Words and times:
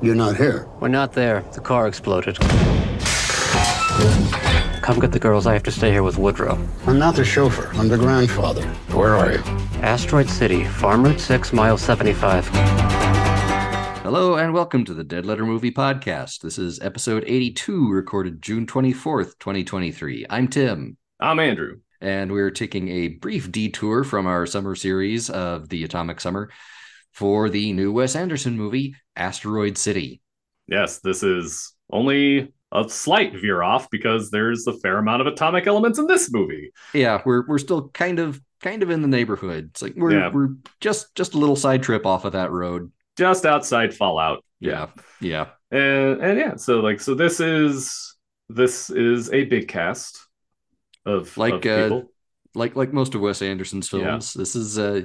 You're 0.00 0.14
not 0.14 0.36
here. 0.36 0.68
We're 0.78 0.86
not 0.86 1.12
there. 1.14 1.40
The 1.54 1.60
car 1.60 1.88
exploded. 1.88 2.38
Come 4.80 5.00
get 5.00 5.10
the 5.10 5.18
girls. 5.18 5.44
I 5.44 5.54
have 5.54 5.64
to 5.64 5.72
stay 5.72 5.90
here 5.90 6.04
with 6.04 6.18
Woodrow. 6.18 6.56
I'm 6.86 7.00
not 7.00 7.16
the 7.16 7.24
chauffeur. 7.24 7.68
I'm 7.74 7.88
the 7.88 7.98
grandfather. 7.98 8.62
Where 8.94 9.16
are 9.16 9.32
you? 9.32 9.38
Asteroid 9.82 10.30
City, 10.30 10.62
Farm 10.62 11.02
Route 11.02 11.18
6, 11.18 11.52
mile 11.52 11.76
75. 11.76 12.46
Hello 14.04 14.36
and 14.36 14.54
welcome 14.54 14.84
to 14.84 14.94
the 14.94 15.02
Dead 15.02 15.26
Letter 15.26 15.44
Movie 15.44 15.72
Podcast. 15.72 16.42
This 16.42 16.60
is 16.60 16.78
episode 16.80 17.24
82, 17.26 17.90
recorded 17.90 18.40
June 18.40 18.66
24th, 18.68 19.36
2023. 19.40 20.26
I'm 20.30 20.46
Tim. 20.46 20.96
I'm 21.18 21.40
Andrew. 21.40 21.80
And 22.00 22.30
we're 22.30 22.52
taking 22.52 22.88
a 22.88 23.08
brief 23.08 23.50
detour 23.50 24.04
from 24.04 24.28
our 24.28 24.46
summer 24.46 24.76
series 24.76 25.28
of 25.28 25.70
The 25.70 25.82
Atomic 25.82 26.20
Summer 26.20 26.50
for 27.12 27.48
the 27.50 27.72
new 27.72 27.92
Wes 27.92 28.14
Anderson 28.16 28.56
movie, 28.56 28.94
Asteroid 29.16 29.76
City. 29.78 30.20
Yes, 30.66 31.00
this 31.00 31.22
is 31.22 31.74
only 31.90 32.52
a 32.70 32.88
slight 32.88 33.32
veer 33.34 33.62
off 33.62 33.88
because 33.90 34.30
there's 34.30 34.66
a 34.66 34.74
fair 34.74 34.98
amount 34.98 35.22
of 35.22 35.26
atomic 35.26 35.66
elements 35.66 35.98
in 35.98 36.06
this 36.06 36.30
movie. 36.30 36.70
Yeah, 36.92 37.22
we're 37.24 37.46
we're 37.46 37.58
still 37.58 37.88
kind 37.88 38.18
of 38.18 38.40
kind 38.60 38.82
of 38.82 38.90
in 38.90 39.02
the 39.02 39.08
neighborhood. 39.08 39.70
It's 39.72 39.82
like 39.82 39.94
we're 39.96 40.12
Yeah. 40.12 40.30
we're 40.32 40.50
just 40.80 41.14
just 41.14 41.34
a 41.34 41.38
little 41.38 41.56
side 41.56 41.82
trip 41.82 42.04
off 42.06 42.24
of 42.24 42.32
that 42.32 42.50
road. 42.50 42.92
Just 43.16 43.46
outside 43.46 43.94
Fallout. 43.94 44.44
Yeah. 44.60 44.88
Yeah. 45.20 45.46
And 45.70 46.20
and 46.20 46.38
yeah, 46.38 46.56
so 46.56 46.80
like 46.80 47.00
so 47.00 47.14
this 47.14 47.40
is 47.40 48.16
this 48.50 48.90
is 48.90 49.32
a 49.32 49.44
big 49.44 49.68
cast 49.68 50.18
of 51.06 51.36
Like, 51.36 51.64
of 51.64 51.72
uh, 51.72 51.82
people. 51.84 52.12
Like 52.54 52.76
like 52.76 52.92
most 52.92 53.14
of 53.14 53.20
Wes 53.22 53.40
Anderson's 53.42 53.90
Yeah. 53.92 54.00
films. 54.04 54.34
This 54.34 54.54
is 54.56 54.78
uh 54.78 55.02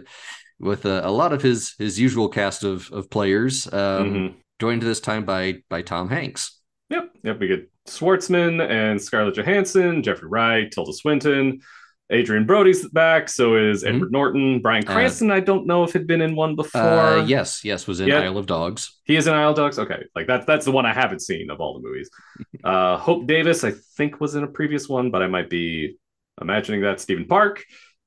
with 0.64 0.86
a, 0.86 1.06
a 1.08 1.12
lot 1.12 1.34
of 1.34 1.42
his 1.42 1.76
his 1.78 2.00
usual 2.00 2.30
cast 2.30 2.64
of 2.64 2.90
of 2.92 3.10
players. 3.10 3.68
Um 3.74 4.06
Mhm. 4.14 4.34
joined 4.60 4.82
this 4.82 5.00
time 5.00 5.26
by 5.26 5.62
by 5.70 5.82
Tom 5.82 6.10
Hanks. 6.10 6.60
Yep, 6.90 7.12
yep. 7.24 7.40
We 7.40 7.48
get 7.48 7.70
Schwartzman 7.88 8.62
and 8.70 9.02
Scarlett 9.02 9.36
Johansson, 9.36 10.04
Jeffrey 10.04 10.30
Wright, 10.30 10.72
Tilda 10.72 10.94
Swinton, 10.94 11.60
Adrien 12.12 12.46
Brody's 12.46 12.88
back. 12.90 13.28
So 13.30 13.56
is 13.56 13.84
Mhm. 13.84 13.88
Edward 13.96 14.12
Norton, 14.12 14.60
Bryan 14.62 14.84
Uh, 14.88 14.94
Cranston. 14.94 15.32
I 15.32 15.40
don't 15.40 15.66
know 15.66 15.84
if 15.84 15.92
had 15.94 16.06
been 16.06 16.22
in 16.22 16.36
one 16.36 16.56
before. 16.56 16.82
Uh, 16.82 17.26
yes, 17.26 17.64
yes, 17.66 17.88
was 17.88 18.00
in 18.00 18.08
Yeah. 18.10 18.20
Isle 18.22 18.38
of 18.38 18.46
Dogs. 18.46 19.00
He 19.06 19.16
is 19.16 19.26
in 19.28 19.34
Isle 19.34 19.52
of 19.52 19.56
Dogs. 19.56 19.80
Okay, 19.80 20.04
like 20.16 20.28
that's 20.28 20.46
that's 20.46 20.66
the 20.66 20.72
one 20.72 20.86
I 20.86 20.94
haven't 20.94 21.22
seen 21.22 21.50
of 21.50 21.60
all 21.60 21.74
the 21.80 21.88
movies. 21.88 22.10
Uh, 22.64 22.96
Hope 22.98 23.28
Davis, 23.28 23.66
I 23.66 23.72
think, 23.98 24.22
was 24.22 24.36
in 24.36 24.44
a 24.44 24.48
previous 24.48 24.88
one, 24.88 25.12
but 25.12 25.22
I 25.22 25.28
might 25.28 25.50
be 25.50 25.98
imagining 26.42 26.80
that. 26.82 27.02
Stephen 27.02 27.26
Park, 27.26 27.62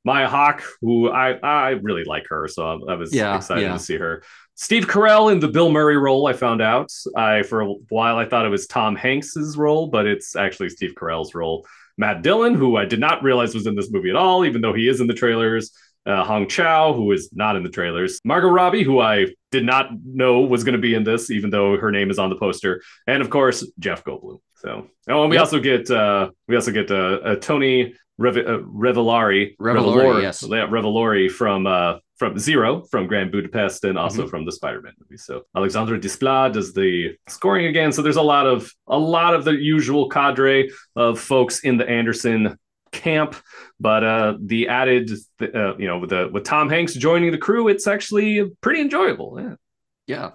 Maya 0.07 0.29
Hawke, 0.29 0.63
who 0.81 1.11
I 1.11 1.33
I 1.43 1.71
really 1.89 2.05
like 2.05 2.27
her, 2.29 2.49
so 2.49 2.65
I, 2.89 2.93
I 2.93 2.95
was 2.97 3.13
Yeah, 3.15 3.37
excited 3.37 3.63
yeah. 3.63 3.73
to 3.75 3.79
see 3.79 3.97
her. 3.97 4.23
Steve 4.55 4.87
Carell 4.87 5.31
in 5.33 5.39
the 5.41 5.49
Bill 5.49 5.71
Murray 5.71 5.99
role. 5.99 6.27
I 6.29 6.33
found 6.33 6.63
out. 6.63 6.91
I 7.15 7.43
for 7.43 7.61
a 7.61 7.67
while 7.91 8.17
I 8.17 8.25
thought 8.25 8.47
it 8.47 8.51
was 8.51 8.67
Tom 8.67 8.97
Hanks's 8.97 9.59
role, 9.59 9.89
but 9.89 10.07
it's 10.07 10.35
actually 10.37 10.71
Steve 10.71 10.95
Carell's 10.95 11.35
role. 11.35 11.67
Matt 11.99 12.23
Dillon, 12.23 12.55
who 12.55 12.77
I 12.77 12.85
did 12.87 13.01
not 13.01 13.23
realize 13.23 13.55
was 13.55 13.67
in 13.67 13.75
this 13.75 13.91
movie 13.91 14.11
at 14.11 14.17
all, 14.17 14.45
even 14.47 14.61
though 14.63 14.73
he 14.73 14.89
is 14.89 15.01
in 15.01 15.07
the 15.09 15.15
trailers. 15.15 15.73
Uh, 16.07 16.23
Hong 16.23 16.47
Chau, 16.49 16.93
who 16.93 17.11
is 17.11 17.31
not 17.33 17.57
in 17.57 17.65
the 17.65 17.69
trailers. 17.69 18.21
Margot 18.25 18.49
Robbie, 18.49 18.85
who 18.85 19.01
I 19.01 19.27
did 19.51 19.65
not 19.65 19.91
know 20.05 20.43
was 20.43 20.63
going 20.63 20.75
to 20.75 20.81
be 20.81 20.95
in 20.95 21.03
this, 21.03 21.31
even 21.33 21.51
though 21.51 21.77
her 21.77 21.91
name 21.91 22.11
is 22.11 22.19
on 22.21 22.31
the 22.31 22.37
poster, 22.37 22.81
and 23.09 23.21
of 23.21 23.29
course 23.29 23.67
Jeff 23.81 24.05
Goldblum. 24.05 24.39
So, 24.55 24.87
oh, 25.09 25.23
and 25.23 25.31
we 25.31 25.37
Yep. 25.37 25.41
also 25.45 25.59
get 25.59 25.91
uh, 25.91 26.31
we 26.47 26.55
also 26.55 26.71
get 26.71 26.93
uh, 26.93 27.19
uh, 27.25 27.37
Tony 27.37 27.95
Uh, 28.19 28.65
Revelari, 28.65 29.57
Revolori, 29.59 30.23
yes. 30.23 30.43
Revolori 30.43 31.31
from 31.31 31.67
uh, 31.67 31.99
from 32.17 32.39
Zero, 32.39 32.83
from 32.91 33.07
Grand 33.07 33.31
Budapest, 33.31 33.85
and 33.85 33.99
also 33.99 34.23
Mm-hmm. 34.23 34.31
from 34.31 34.45
the 34.47 34.53
Spider-Man 34.53 34.95
movie. 34.99 35.19
So 35.19 35.43
Alexandre 35.55 35.99
Desplat 35.99 36.55
does 36.55 36.73
the 36.73 37.15
scoring 37.29 37.67
again. 37.67 37.93
So 37.93 38.01
there's 38.01 38.17
a 38.17 38.23
lot 38.23 38.47
of 38.47 38.73
a 38.87 38.99
lot 38.99 39.35
of 39.35 39.45
the 39.45 39.53
usual 39.53 40.09
cadre 40.09 40.71
of 40.95 41.21
folks 41.21 41.61
in 41.61 41.77
the 41.77 41.87
Anderson 41.87 42.59
camp, 42.93 43.37
but 43.79 44.03
uh, 44.03 44.39
the 44.41 44.69
added, 44.69 45.11
uh, 45.43 45.77
you 45.77 45.87
know, 45.87 45.99
with 45.99 46.09
the 46.11 46.31
with 46.33 46.45
Tom 46.45 46.71
Hanks 46.71 46.95
joining 46.95 47.33
the 47.33 47.39
crew, 47.39 47.69
it's 47.69 47.87
actually 47.87 48.51
pretty 48.63 48.81
enjoyable. 48.81 49.39
Yeah. 49.39 49.55
Yeah. 50.07 50.31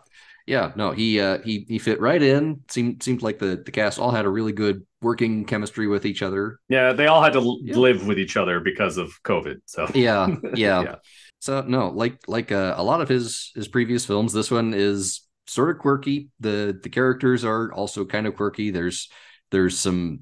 Yeah. 0.45 0.71
No, 0.75 0.91
he 0.91 1.19
uh 1.19 1.39
he 1.39 1.65
he 1.67 1.79
fit 1.79 1.99
right 1.99 2.21
in. 2.21 2.61
Seemed 2.69 3.01
seemed 3.01 3.23
like 3.23 3.39
the 3.39 3.63
the 3.65 3.71
cast 3.71 3.97
all 3.97 4.11
had 4.11 4.25
a 4.25 4.29
really 4.29 4.51
good 4.51 4.85
working 5.01 5.45
chemistry 5.45 5.87
with 5.87 6.05
each 6.05 6.21
other. 6.21 6.59
Yeah, 6.69 6.93
they 6.93 7.07
all 7.07 7.21
had 7.23 7.33
to 7.33 7.57
Yeah. 7.63 7.75
live 7.77 8.05
with 8.07 8.19
each 8.19 8.37
other 8.37 8.59
because 8.59 8.97
of 8.97 9.11
COVID. 9.23 9.57
So 9.65 9.87
Yeah. 9.95 10.27
Yeah. 10.55 10.83
Yeah. 10.83 10.95
So 11.39 11.61
no, 11.61 11.89
like 11.89 12.19
like 12.27 12.51
uh, 12.51 12.75
a 12.77 12.83
lot 12.83 13.01
of 13.01 13.09
his 13.09 13.51
his 13.55 13.67
previous 13.67 14.05
films, 14.05 14.31
this 14.31 14.51
one 14.51 14.73
is 14.75 15.21
sort 15.47 15.71
of 15.71 15.79
quirky. 15.81 16.29
The 16.39 16.79
the 16.83 16.89
characters 16.89 17.43
are 17.43 17.73
also 17.73 18.05
kind 18.05 18.27
of 18.27 18.35
quirky. 18.35 18.69
There's 18.69 19.09
there's 19.49 19.79
some 19.79 20.19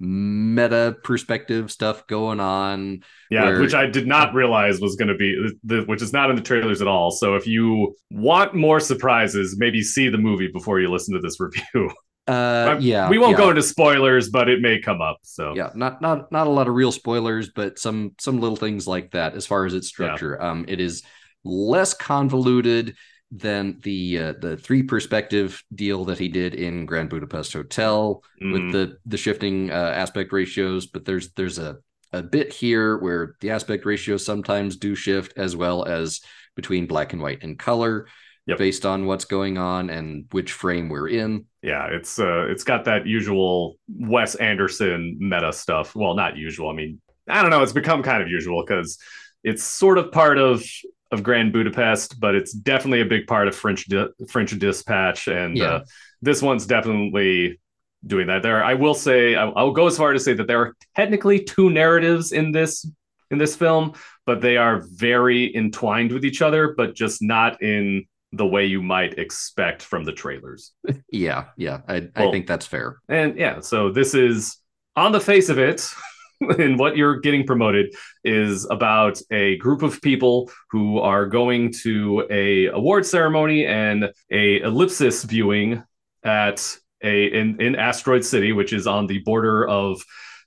meta 0.00 0.96
perspective 1.04 1.70
stuff 1.70 2.06
going 2.06 2.40
on. 2.40 3.00
yeah, 3.30 3.44
where- 3.44 3.60
which 3.60 3.74
I 3.74 3.86
did 3.86 4.06
not 4.06 4.34
realize 4.34 4.80
was 4.80 4.96
going 4.96 5.08
to 5.08 5.16
be 5.16 5.36
the 5.64 5.82
which 5.82 6.02
is 6.02 6.12
not 6.14 6.30
in 6.30 6.36
the 6.36 6.42
trailers 6.42 6.80
at 6.80 6.88
all. 6.88 7.10
So 7.10 7.36
if 7.36 7.46
you 7.46 7.94
want 8.10 8.54
more 8.54 8.80
surprises, 8.80 9.56
maybe 9.58 9.82
see 9.82 10.08
the 10.08 10.18
movie 10.18 10.48
before 10.48 10.80
you 10.80 10.88
listen 10.90 11.14
to 11.14 11.20
this 11.20 11.38
review. 11.40 11.90
Uh 12.26 12.76
yeah. 12.80 13.08
we 13.10 13.18
won't 13.18 13.32
yeah. 13.32 13.36
go 13.44 13.50
into 13.50 13.62
spoilers, 13.62 14.30
but 14.30 14.48
it 14.48 14.60
may 14.62 14.80
come 14.80 15.02
up. 15.02 15.18
So 15.22 15.54
yeah 15.54 15.70
not 15.74 16.00
not 16.00 16.32
not 16.32 16.46
a 16.46 16.50
lot 16.50 16.68
of 16.68 16.74
real 16.74 16.92
spoilers 16.92 17.50
but 17.50 17.78
some 17.78 18.12
some 18.18 18.40
little 18.40 18.56
things 18.56 18.86
like 18.86 19.10
that 19.10 19.34
as 19.34 19.46
far 19.46 19.66
as 19.66 19.74
its 19.74 19.88
structure 19.88 20.40
um 20.42 20.64
it 20.68 20.80
is 20.80 21.02
less 21.44 21.92
convoluted 21.92 22.96
than 23.30 23.78
the 23.82 24.18
uh, 24.18 24.32
the 24.40 24.56
three 24.56 24.82
perspective 24.82 25.62
deal 25.74 26.04
that 26.06 26.18
he 26.18 26.28
did 26.28 26.54
in 26.54 26.86
grand 26.86 27.10
budapest 27.10 27.52
hotel 27.52 28.22
Mhm. 28.40 28.52
with 28.52 28.72
the 28.72 28.96
the 29.06 29.16
shifting 29.18 29.70
uh, 29.70 29.74
aspect 29.74 30.32
ratios 30.32 30.86
but 30.86 31.04
there's 31.04 31.32
there's 31.32 31.58
a 31.58 31.76
a 32.12 32.22
bit 32.22 32.52
here 32.52 32.96
where 32.98 33.34
the 33.40 33.50
aspect 33.50 33.84
ratios 33.84 34.24
sometimes 34.24 34.76
do 34.76 34.94
shift 34.94 35.36
as 35.36 35.56
well 35.56 35.84
as 35.84 36.20
between 36.54 36.86
black 36.86 37.12
and 37.12 37.20
white 37.20 37.42
and 37.42 37.58
color 37.58 38.06
Yep. 38.46 38.58
based 38.58 38.84
on 38.84 39.06
what's 39.06 39.24
going 39.24 39.56
on 39.56 39.88
and 39.88 40.26
which 40.30 40.52
frame 40.52 40.90
we're 40.90 41.08
in 41.08 41.46
yeah, 41.64 41.86
it's 41.86 42.18
uh, 42.18 42.46
it's 42.50 42.62
got 42.64 42.84
that 42.84 43.06
usual 43.06 43.76
Wes 43.88 44.34
Anderson 44.34 45.16
meta 45.18 45.52
stuff. 45.52 45.96
Well, 45.96 46.14
not 46.14 46.36
usual. 46.36 46.68
I 46.68 46.74
mean, 46.74 47.00
I 47.28 47.40
don't 47.40 47.50
know. 47.50 47.62
It's 47.62 47.72
become 47.72 48.02
kind 48.02 48.22
of 48.22 48.28
usual 48.28 48.62
because 48.64 48.98
it's 49.42 49.62
sort 49.64 49.96
of 49.98 50.12
part 50.12 50.38
of 50.38 50.62
of 51.10 51.22
Grand 51.22 51.52
Budapest, 51.52 52.20
but 52.20 52.34
it's 52.34 52.52
definitely 52.52 53.00
a 53.00 53.04
big 53.06 53.26
part 53.26 53.48
of 53.48 53.54
French 53.56 53.88
Di- 53.88 54.08
French 54.28 54.58
Dispatch, 54.58 55.28
and 55.28 55.56
Yeah. 55.56 55.64
uh, 55.64 55.84
this 56.22 56.42
one's 56.42 56.66
definitely 56.66 57.60
doing 58.06 58.26
that. 58.26 58.42
There, 58.42 58.62
I 58.62 58.74
will 58.74 58.94
say, 58.94 59.34
I- 59.34 59.48
I'll 59.50 59.70
go 59.72 59.86
as 59.86 59.96
far 59.96 60.12
to 60.12 60.18
say 60.20 60.34
that 60.34 60.46
there 60.46 60.60
are 60.60 60.76
technically 60.96 61.42
two 61.42 61.70
narratives 61.70 62.32
in 62.32 62.52
this 62.52 62.86
in 63.30 63.38
this 63.38 63.56
film, 63.56 63.94
but 64.26 64.42
they 64.42 64.58
are 64.58 64.82
very 64.92 65.54
entwined 65.56 66.12
with 66.12 66.24
each 66.26 66.42
other, 66.42 66.74
but 66.76 66.94
just 66.94 67.22
not 67.22 67.62
in 67.62 68.04
the 68.36 68.46
way 68.46 68.64
you 68.64 68.82
might 68.82 69.18
expect 69.18 69.82
from 69.82 70.04
the 70.04 70.12
trailers. 70.12 70.72
yeah 71.10 71.46
yeah 71.56 71.80
i, 71.88 72.08
I 72.16 72.30
think 72.30 72.46
that's 72.46 72.66
fair 72.66 72.98
And 73.08 73.36
yeah, 73.38 73.60
so 73.60 73.90
this 73.90 74.14
is 74.14 74.58
on 74.96 75.12
the 75.12 75.20
face 75.20 75.48
of 75.48 75.58
it, 75.58 75.88
and 76.58 76.78
what 76.78 76.96
you're 76.96 77.20
getting 77.20 77.46
promoted 77.46 77.94
is 78.24 78.66
about 78.70 79.20
a 79.30 79.56
group 79.58 79.82
of 79.82 80.00
people 80.02 80.50
who 80.70 80.98
are 80.98 81.26
going 81.26 81.72
to 81.82 82.26
a 82.30 82.66
award 82.66 83.06
ceremony 83.06 83.66
and 83.66 84.10
a 84.30 84.60
ellipsis 84.60 85.24
viewing 85.24 85.82
at 86.24 86.76
a 87.02 87.26
in, 87.26 87.60
in 87.60 87.76
Asteroid 87.76 88.24
City, 88.24 88.52
which 88.52 88.72
is 88.72 88.86
on 88.86 89.06
the 89.06 89.18
border 89.20 89.66
of 89.68 90.02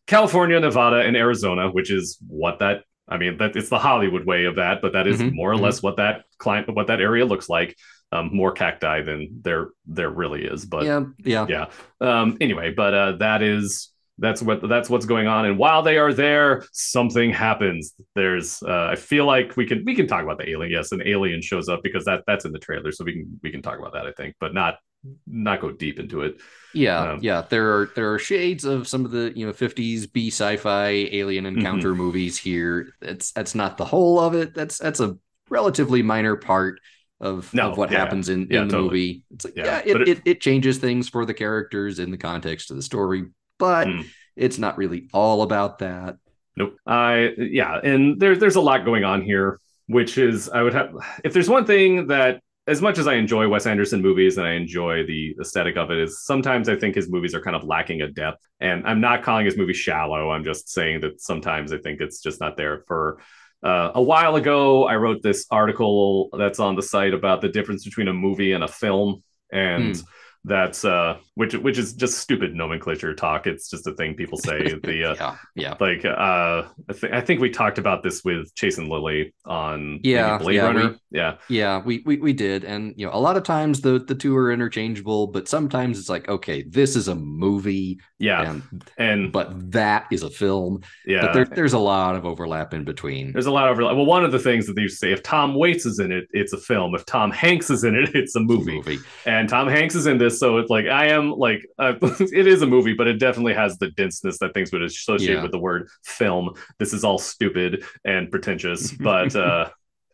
California, 0.08 0.60
Nevada, 0.60 1.02
and 1.02 1.16
Arizona, 1.16 1.70
which 1.70 1.92
is 1.92 2.18
what 2.28 2.60
that 2.60 2.84
I 3.08 3.18
mean, 3.18 3.38
that 3.38 3.56
it's 3.56 3.70
the 3.70 3.80
Hollywood 3.80 4.26
way 4.26 4.46
of 4.46 4.56
that, 4.56 4.82
but 4.82 4.94
that 4.94 5.08
is 5.08 5.22
Mhm, 5.22 5.34
more 5.34 5.52
or 5.52 5.56
mhm. 5.56 5.62
less 5.62 5.82
what 5.82 5.98
that 5.98 6.26
client 6.38 6.68
what 6.74 6.88
that 6.88 7.02
area 7.02 7.26
looks 7.26 7.50
like. 7.50 7.76
Um, 8.12 8.30
more 8.34 8.54
cacti 8.54 9.02
than 9.02 9.42
there 9.44 9.70
there 9.86 10.10
really 10.10 10.46
is, 10.46 10.66
but 10.66 10.86
yeah. 10.86 11.04
Yeah. 11.24 11.46
yeah. 11.50 11.66
Um 12.00 12.38
anyway 12.40 12.74
but 12.74 12.94
uh 12.94 13.12
that 13.18 13.42
is 13.42 13.92
that's 14.20 14.42
what 14.42 14.68
that's 14.68 14.90
what's 14.90 15.06
going 15.06 15.28
on. 15.28 15.46
And 15.46 15.58
while 15.58 15.84
they 15.84 15.98
are 15.98 16.14
there 16.14 16.64
something 16.72 17.32
happens. 17.32 17.94
There's 18.16 18.64
uh 18.64 18.88
i 18.92 18.96
feel 18.96 19.26
like 19.26 19.58
we 19.58 19.66
can 19.66 19.84
we 19.86 19.94
can 19.96 20.08
talk 20.08 20.24
about 20.24 20.38
the 20.38 20.50
alien. 20.50 20.72
Yes 20.72 20.92
an 20.94 21.02
alien 21.06 21.42
shows 21.42 21.68
up 21.70 21.82
because 21.84 22.06
that 22.06 22.24
that's 22.28 22.46
in 22.46 22.52
the 22.54 22.60
trailer 22.60 22.92
so 22.92 23.04
we 23.04 23.14
can 23.14 23.40
we 23.44 23.52
can 23.52 23.62
talk 23.62 23.78
about 23.80 23.94
that 23.94 24.06
i 24.08 24.12
think 24.14 24.36
but 24.40 24.54
not 24.54 24.78
not 25.26 25.62
go 25.62 25.72
deep 25.72 26.00
into 26.00 26.22
it 26.22 26.38
Yeah, 26.74 27.14
Um, 27.14 27.20
yeah. 27.22 27.44
There 27.50 27.74
are 27.76 27.90
there 27.96 28.14
are 28.14 28.20
shades 28.20 28.66
of 28.66 28.88
some 28.88 29.06
of 29.06 29.12
the 29.12 29.32
you 29.36 29.46
know 29.46 29.54
50s 29.54 30.12
B 30.12 30.28
sci-fi 30.30 30.90
alien 31.12 31.46
Mm-hmm. 31.46 31.58
encounter 31.58 31.96
movies 31.96 32.38
here. 32.38 32.94
That's 33.02 33.32
that's 33.32 33.56
not 33.56 33.78
the 33.78 33.86
whole 33.86 34.20
of 34.20 34.34
it. 34.36 34.54
That's 34.54 34.78
that's 34.78 35.00
a 35.00 35.18
relatively 35.50 36.02
minor 36.04 36.36
part 36.36 36.80
of, 37.22 37.52
No, 37.54 37.72
of 37.72 37.78
what 37.78 37.90
yeah. 37.92 38.00
happens 38.00 38.30
in, 38.30 38.48
Yeah, 38.52 38.62
in 38.64 38.68
the 38.68 38.74
totally. 38.74 38.90
movie. 38.90 39.24
It's 39.32 39.46
like 39.46 39.56
Yeah, 39.56 39.66
yeah, 39.66 39.82
it, 39.86 40.02
it, 40.02 40.08
it- 40.10 40.22
it 40.26 40.42
changes 40.42 40.78
things 40.78 41.10
for 41.10 41.26
the 41.26 41.34
characters 41.34 42.00
in 42.00 42.12
the 42.12 42.18
context 42.18 42.70
of 42.70 42.76
the 42.78 42.84
story, 42.84 43.26
but 43.58 43.88
Mm. 43.88 44.06
it's 44.36 44.58
not 44.60 44.78
really 44.78 45.10
all 45.14 45.42
about 45.42 45.80
that. 45.80 46.18
Nope. 46.58 46.76
I 46.86 47.34
yeah, 47.38 47.80
and 47.84 48.20
there's 48.20 48.40
there's 48.40 48.56
a 48.58 48.62
lot 48.62 48.84
going 48.86 49.04
on 49.04 49.22
here, 49.22 49.60
which 49.88 50.18
is 50.18 50.50
I 50.50 50.62
would 50.64 50.74
have 50.74 50.92
if 51.24 51.32
there's 51.34 51.50
one 51.50 51.66
thing 51.66 52.08
that 52.08 52.42
as 52.68 52.82
much 52.82 52.98
as 52.98 53.08
I 53.08 53.16
enjoy 53.16 53.48
Wes 53.48 53.66
Anderson 53.66 54.02
movies 54.02 54.38
and 54.38 54.46
I 54.46 54.54
enjoy 54.54 55.06
the 55.06 55.36
aesthetic 55.40 55.78
of 55.78 55.90
it, 55.90 56.00
is 56.00 56.24
sometimes 56.24 56.68
I 56.68 56.76
think 56.76 56.96
his 56.96 57.10
movies 57.10 57.34
are 57.34 57.42
kind 57.42 57.56
of 57.56 57.64
lacking 57.64 58.02
a 58.02 58.08
depth. 58.08 58.46
And 58.60 58.86
I'm 58.86 59.00
not 59.00 59.24
calling 59.24 59.46
his 59.46 59.58
movie 59.58 59.74
shallow. 59.74 60.32
I'm 60.32 60.44
just 60.44 60.70
saying 60.70 61.02
that 61.02 61.22
sometimes 61.22 61.72
I 61.72 61.78
think 61.78 62.02
it's 62.02 62.22
just 62.22 62.42
not 62.42 62.58
there. 62.58 62.84
For 62.88 63.20
uh, 63.64 63.92
a 63.96 64.02
while 64.02 64.36
ago, 64.36 64.86
I 64.86 64.98
wrote 64.98 65.24
this 65.24 65.46
article 65.50 66.30
that's 66.38 66.60
on 66.60 66.76
the 66.76 66.84
site 66.84 67.14
about 67.14 67.42
the 67.42 67.50
difference 67.50 67.86
between 67.86 68.10
a 68.10 68.14
movie 68.14 68.52
and 68.52 68.64
a 68.64 68.68
film, 68.68 69.24
and. 69.52 69.96
Hmm 69.96 70.02
that's 70.46 70.86
uh 70.86 71.18
which 71.36 71.54
which 71.56 71.78
is 71.78 71.94
just 71.94 72.20
stupid 72.20 72.56
nomenclature 72.56 73.14
talk. 73.14 73.48
It's 73.48 73.70
just 73.70 73.86
a 73.88 73.94
thing 73.94 74.16
people 74.16 74.38
say 74.38 74.76
the 74.84 75.12
uh, 75.12 75.16
yeah 75.20 75.36
yeah. 75.56 75.74
like 75.80 76.06
uh 76.06 76.64
I, 76.90 76.94
th- 76.94 77.14
I 77.14 77.22
think 77.22 77.42
we 77.42 77.50
talked 77.50 77.78
about 77.78 78.02
this 78.04 78.24
with 78.24 78.54
chase 78.56 78.78
and 78.78 78.88
lily 78.88 79.34
on 79.46 80.00
Yeah, 80.04 80.38
blade 80.38 80.56
yeah, 80.56 80.64
runner. 80.66 80.90
we- 80.90 80.98
yeah. 81.12 81.36
Yeah 81.50 81.82
we, 81.84 82.04
we 82.06 82.18
we 82.18 82.34
did. 82.34 82.64
And 82.66 82.94
you 82.98 83.06
know 83.06 83.14
a 83.14 83.20
lot 83.20 83.38
of 83.38 83.44
times 83.44 83.82
the 83.82 84.00
the 84.00 84.16
two 84.16 84.36
are 84.38 84.52
interchangeable 84.52 85.28
but 85.28 85.48
sometimes 85.48 86.00
it's 86.00 86.10
like 86.10 86.28
okay 86.30 86.64
this 86.64 86.96
is 86.96 87.08
a 87.08 87.16
movie 87.16 88.00
yeah 88.20 88.50
and 88.52 88.64
and 88.98 89.32
but 89.32 89.72
that 89.72 90.06
is 90.12 90.24
a 90.24 90.30
film. 90.30 90.82
Yeah. 91.06 91.22
But 91.22 91.34
there, 91.34 91.46
there's 91.46 91.74
a 91.74 91.80
lot 91.80 92.16
of 92.16 92.26
overlap 92.26 92.74
in 92.74 92.84
between. 92.84 93.32
There's 93.34 93.46
a 93.46 93.52
lot 93.52 93.68
of 93.68 93.72
overlap. 93.74 93.96
Well, 93.96 94.06
one 94.06 94.24
of 94.26 94.32
the 94.32 94.40
things 94.40 94.66
that 94.68 94.74
they 94.76 94.88
say, 94.88 95.12
if 95.12 95.22
Tom 95.24 95.54
Waits 95.56 95.86
is 95.86 96.00
in 96.00 96.12
it, 96.12 96.26
it's 96.32 96.54
a 96.54 96.58
film. 96.58 96.96
If 96.96 97.06
Tom 97.06 97.32
Hanks 97.32 97.70
is 97.70 97.84
in 97.84 97.96
it, 97.96 98.10
it's 98.16 98.36
a 98.36 98.40
movie. 98.40 98.76
movie. 98.76 98.98
And 99.26 99.48
Tom 99.48 99.68
Hanks 99.68 99.94
is 99.96 100.08
in 100.08 100.18
this, 100.18 100.27
so 100.30 100.58
it's 100.58 100.70
like 100.70 100.86
I 100.88 101.08
am 101.08 101.32
like 101.32 101.66
uh, 101.80 101.94
it 102.02 102.48
is 102.48 102.62
a 102.62 102.68
movie, 102.68 102.94
but 102.94 103.08
it 103.08 103.20
definitely 103.20 103.54
has 103.54 103.78
the 103.78 103.92
denseness 103.92 104.38
that 104.40 104.54
things 104.54 104.72
would 104.72 104.84
associate 104.84 105.36
Yeah. 105.36 105.42
with 105.42 105.52
the 105.52 105.60
word 105.60 105.90
film. 106.04 106.54
This 106.80 106.94
is 106.94 107.04
all 107.04 107.18
stupid 107.18 107.84
and 108.06 108.30
pretentious, 108.32 108.92
but 109.00 109.36
uh, 109.36 109.70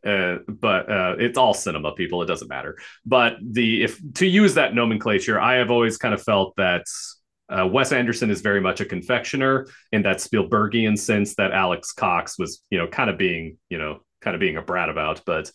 uh, 0.05 0.37
but 0.47 0.89
uh, 0.91 1.15
it's 1.19 1.37
all 1.37 1.53
cinema, 1.53 1.93
people. 1.93 2.21
It 2.21 2.27
doesn't 2.27 2.49
matter. 2.49 2.77
But 3.05 3.37
the 3.41 3.83
if 3.83 3.99
to 4.15 4.27
use 4.27 4.55
that 4.55 4.73
nomenclature, 4.75 5.39
I 5.39 5.55
have 5.55 5.71
always 5.71 5.97
kind 5.97 6.13
of 6.13 6.21
felt 6.21 6.55
that. 6.57 6.83
Uh, 7.49 7.67
Wes 7.67 7.91
Anderson 7.91 8.31
is 8.31 8.41
very 8.41 8.61
much 8.61 8.79
a 8.79 8.85
confectioner 8.85 9.67
in 9.91 10.01
that 10.03 10.17
Spielbergian 10.17 10.97
sense 10.97 11.35
that 11.35 11.51
Alex 11.51 11.91
Cox 11.91 12.39
was, 12.39 12.63
you 12.71 12.79
know, 12.79 12.87
kind 12.87 13.09
of 13.09 13.17
being, 13.17 13.57
you 13.69 13.77
know, 13.77 13.99
kind 14.21 14.33
of 14.33 14.39
being 14.39 14.55
a 14.57 14.61
brat 14.61 14.89
about, 14.89 15.21
but 15.25 15.51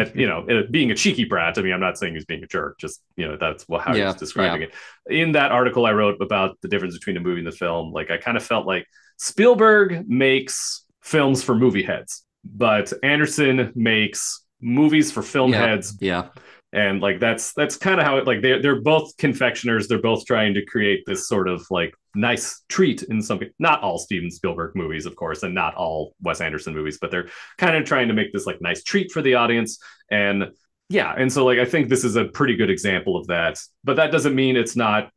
and, 0.00 0.14
you 0.14 0.26
know, 0.28 0.46
being 0.70 0.90
a 0.90 0.94
cheeky 0.94 1.24
brat. 1.24 1.58
I 1.58 1.62
mean, 1.62 1.72
I'm 1.72 1.80
not 1.80 1.98
saying 1.98 2.14
he's 2.14 2.24
being 2.24 2.42
a 2.42 2.46
jerk, 2.46 2.78
just 2.78 3.00
you 3.16 3.26
know, 3.26 3.36
that's 3.38 3.64
how 3.68 3.94
Yeah, 3.94 4.06
he's 4.06 4.14
describing 4.20 4.62
it. 4.62 4.74
In 5.08 5.32
that 5.32 5.52
article 5.52 5.86
I 5.86 5.92
wrote 5.92 6.20
about 6.20 6.58
the 6.62 6.68
difference 6.68 6.96
between 6.96 7.16
a 7.16 7.20
movie 7.20 7.38
and 7.40 7.46
the 7.46 7.52
film, 7.52 7.92
like 7.92 8.10
I 8.10 8.16
kind 8.16 8.36
of 8.36 8.42
felt 8.44 8.66
like 8.66 8.86
Spielberg 9.18 10.08
makes 10.08 10.84
films 11.02 11.42
for 11.42 11.54
movie 11.54 11.82
heads, 11.82 12.24
but 12.44 12.92
Anderson 13.02 13.72
makes 13.74 14.44
movies 14.60 15.12
for 15.12 15.22
film 15.22 15.52
Yeah. 15.52 15.66
heads 15.66 15.96
yeah 16.00 16.28
and 16.72 17.00
like 17.00 17.18
that's 17.18 17.54
that's 17.54 17.76
kind 17.76 17.98
of 17.98 18.04
how 18.04 18.18
it 18.18 18.26
like 18.26 18.42
they're, 18.42 18.60
they're 18.60 18.80
both 18.80 19.16
confectioners. 19.16 19.88
They're 19.88 20.02
both 20.02 20.26
trying 20.26 20.54
to 20.54 20.64
create 20.64 21.04
this 21.06 21.26
sort 21.26 21.48
of 21.48 21.66
like 21.70 21.94
nice 22.14 22.62
treat 22.68 23.02
in 23.04 23.22
some 23.22 23.40
not 23.58 23.80
all 23.80 23.98
steven 23.98 24.30
spielberg 24.30 24.74
movies 24.74 25.06
of 25.06 25.14
course 25.16 25.42
and 25.42 25.54
not 25.54 25.74
all 25.76 26.14
wes 26.20 26.40
anderson 26.40 26.74
movies 26.74 26.98
but 27.00 27.10
they're 27.10 27.28
kind 27.58 27.76
of 27.76 27.84
trying 27.84 28.08
to 28.08 28.14
make 28.14 28.32
this 28.32 28.46
like 28.46 28.60
nice 28.60 28.82
treat 28.82 29.10
for 29.12 29.22
the 29.22 29.34
audience. 29.34 29.78
And 30.10 30.50
yeah 30.90 31.14
and 31.16 31.30
so 31.30 31.44
like 31.44 31.58
i 31.58 31.66
think 31.66 31.88
this 31.88 32.02
is 32.04 32.16
a 32.16 32.24
pretty 32.24 32.56
good 32.56 32.70
example 32.70 33.16
of 33.16 33.26
that. 33.28 33.58
But 33.84 33.96
that 33.96 34.12
doesn't 34.12 34.34
mean 34.34 34.56
it's 34.56 34.76
not 34.76 35.10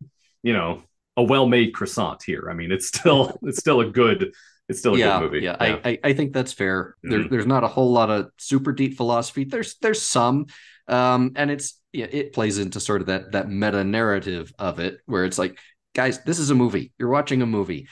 you 0.43 0.53
know 0.53 0.83
a 1.17 1.23
well-made 1.23 1.73
croissant 1.73 2.23
here. 2.23 2.47
I 2.49 2.53
mean 2.53 2.71
it's 2.71 2.87
still 2.87 3.37
it's 3.43 3.59
still 3.59 3.81
a 3.81 3.89
good 3.89 4.31
it's 4.71 4.79
still 4.79 4.95
a 4.95 4.97
yeah, 4.97 5.19
good 5.19 5.25
movie 5.25 5.45
yeah, 5.45 5.55
I, 5.59 5.67
I 5.89 5.99
I 6.09 6.13
think 6.13 6.33
that's 6.33 6.53
fair. 6.53 6.95
There, 7.03 7.19
Mhm. 7.19 7.29
there's 7.29 7.45
not 7.45 7.63
a 7.63 7.67
whole 7.67 7.91
lot 7.91 8.09
of 8.09 8.31
super 8.37 8.71
deep 8.73 8.97
philosophy. 8.97 9.43
There's 9.43 9.75
there's 9.83 10.01
some, 10.01 10.47
um, 10.87 11.33
and 11.35 11.51
it's 11.51 11.79
yeah, 11.93 12.07
it 12.09 12.33
plays 12.33 12.57
into 12.57 12.79
sort 12.79 13.01
of 13.01 13.07
that 13.07 13.33
that 13.33 13.49
meta 13.49 13.83
narrative 13.83 14.51
of 14.57 14.79
it, 14.79 14.97
where 15.05 15.25
it's 15.25 15.37
like, 15.37 15.59
guys, 15.93 16.23
this 16.23 16.39
is 16.39 16.49
a 16.49 16.55
movie. 16.55 16.93
You're 16.97 17.09
watching 17.09 17.41
a 17.41 17.45
movie. 17.45 17.87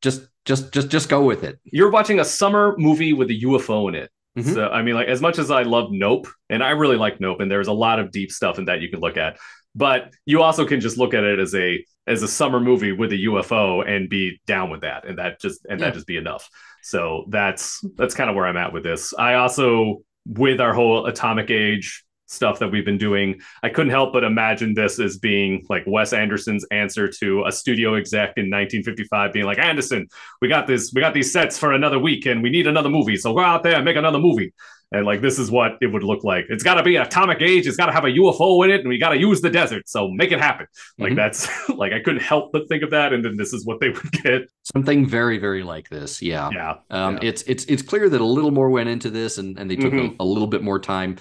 Just 0.00 0.22
just 0.44 0.72
just 0.72 0.88
just 0.88 1.08
go 1.08 1.22
with 1.24 1.44
it. 1.44 1.60
you're 1.64 1.90
watching 1.90 2.18
a 2.18 2.24
summer 2.24 2.74
movie 2.78 3.12
with 3.12 3.30
a 3.30 3.40
ufo 3.44 3.88
in 3.88 3.94
it 3.94 4.10
Mhm. 4.36 4.54
So 4.54 4.68
I 4.68 4.82
mean, 4.82 4.94
like 4.96 5.08
as 5.08 5.20
much 5.20 5.38
as 5.38 5.50
I 5.50 5.62
love 5.62 5.88
Nope, 5.92 6.26
and 6.48 6.62
I 6.64 6.70
really 6.70 6.96
like 6.96 7.20
Nope, 7.20 7.40
and 7.40 7.50
there's 7.50 7.68
a 7.68 7.72
lot 7.86 8.00
of 8.00 8.10
deep 8.10 8.32
stuff 8.32 8.58
in 8.58 8.64
that 8.64 8.80
you 8.80 8.88
can 8.90 9.00
look 9.00 9.16
at, 9.16 9.36
but 9.74 10.12
you 10.26 10.42
also 10.42 10.64
can 10.66 10.80
just 10.80 10.98
look 10.98 11.14
at 11.14 11.24
it 11.24 11.38
as 11.38 11.54
a 11.54 11.84
as 12.06 12.22
a 12.22 12.28
summer 12.28 12.58
movie 12.58 12.90
with 12.92 13.12
a 13.12 13.16
UFO 13.26 13.88
and 13.88 14.08
be 14.08 14.40
down 14.46 14.70
with 14.70 14.80
that, 14.82 15.06
and 15.06 15.18
that 15.18 15.40
just 15.40 15.64
and 15.68 15.78
Yeah. 15.80 15.86
that 15.86 15.94
just 15.94 16.06
be 16.06 16.16
enough. 16.16 16.48
So 16.82 17.26
that's 17.28 17.84
that's 17.96 18.14
kind 18.14 18.28
of 18.28 18.36
where 18.36 18.46
I'm 18.46 18.56
at 18.56 18.72
with 18.72 18.82
this. 18.82 19.14
I 19.16 19.34
also 19.34 20.02
with 20.26 20.60
our 20.60 20.72
whole 20.74 21.06
atomic 21.06 21.50
age 21.50 22.04
stuff 22.26 22.58
that 22.60 22.68
we've 22.68 22.84
been 22.84 22.96
doing, 22.98 23.38
I 23.62 23.68
couldn't 23.68 23.90
help 23.90 24.14
but 24.14 24.24
imagine 24.24 24.72
this 24.72 24.98
as 24.98 25.18
being 25.18 25.66
like 25.68 25.84
Wes 25.86 26.14
Anderson's 26.14 26.64
answer 26.70 27.06
to 27.20 27.44
a 27.44 27.52
studio 27.52 27.94
exec 27.94 28.30
in 28.38 28.44
1955 28.48 29.32
being 29.34 29.44
like, 29.44 29.58
Anderson, 29.58 30.08
we 30.40 30.48
got 30.48 30.66
this, 30.66 30.92
we 30.94 31.02
got 31.02 31.12
these 31.12 31.30
sets 31.30 31.58
for 31.58 31.72
another 31.72 31.98
week 31.98 32.24
and 32.24 32.42
we 32.42 32.48
need 32.48 32.66
another 32.66 32.88
movie. 32.88 33.16
So 33.16 33.34
go 33.34 33.40
out 33.40 33.62
there 33.62 33.74
and 33.76 33.84
make 33.84 33.96
another 33.96 34.18
movie. 34.18 34.54
And 34.92 35.06
like, 35.06 35.20
this 35.22 35.38
is 35.38 35.50
what 35.50 35.72
it 35.80 35.86
would 35.86 36.02
look 36.02 36.22
like. 36.22 36.44
It's 36.50 36.62
got 36.62 36.74
to 36.74 36.82
be 36.82 36.96
an 36.96 37.02
atomic 37.02 37.40
age. 37.40 37.66
It's 37.66 37.76
got 37.76 37.86
to 37.86 37.92
have 37.92 38.04
a 38.04 38.10
UFO 38.10 38.64
in 38.64 38.70
it 38.70 38.80
and 38.80 38.88
we 38.88 38.98
got 38.98 39.10
to 39.10 39.18
use 39.18 39.40
the 39.40 39.48
desert. 39.50 39.88
So 39.88 40.08
make 40.08 40.32
it 40.32 40.38
happen. 40.38 40.66
Like, 40.98 41.12
Mhm. 41.12 41.16
that's 41.16 41.48
like, 41.70 41.92
I 41.92 42.00
couldn't 42.00 42.22
help 42.22 42.52
but 42.52 42.68
think 42.68 42.82
of 42.82 42.90
that. 42.90 43.12
And 43.12 43.24
then 43.24 43.36
this 43.36 43.52
is 43.52 43.64
what 43.64 43.80
they 43.80 43.88
would 43.88 44.12
get. 44.22 44.42
Something 44.72 45.06
very 45.06 45.38
very 45.38 45.62
like 45.62 45.88
this. 45.88 46.20
Yeah. 46.20 46.50
Yeah. 46.52 46.74
Um, 46.90 47.14
yeah. 47.14 47.28
It's 47.30 47.42
it's 47.42 47.64
it's 47.64 47.82
clear 47.82 48.08
that 48.08 48.20
a 48.20 48.24
little 48.24 48.50
more 48.50 48.70
went 48.70 48.88
into 48.90 49.08
this, 49.10 49.38
and, 49.38 49.58
and 49.58 49.70
they 49.70 49.76
took 49.76 49.92
Mhm. 49.92 50.16
a, 50.20 50.22
a 50.22 50.24
little 50.24 50.48
bit 50.48 50.62
more 50.62 50.78
time. 50.78 51.16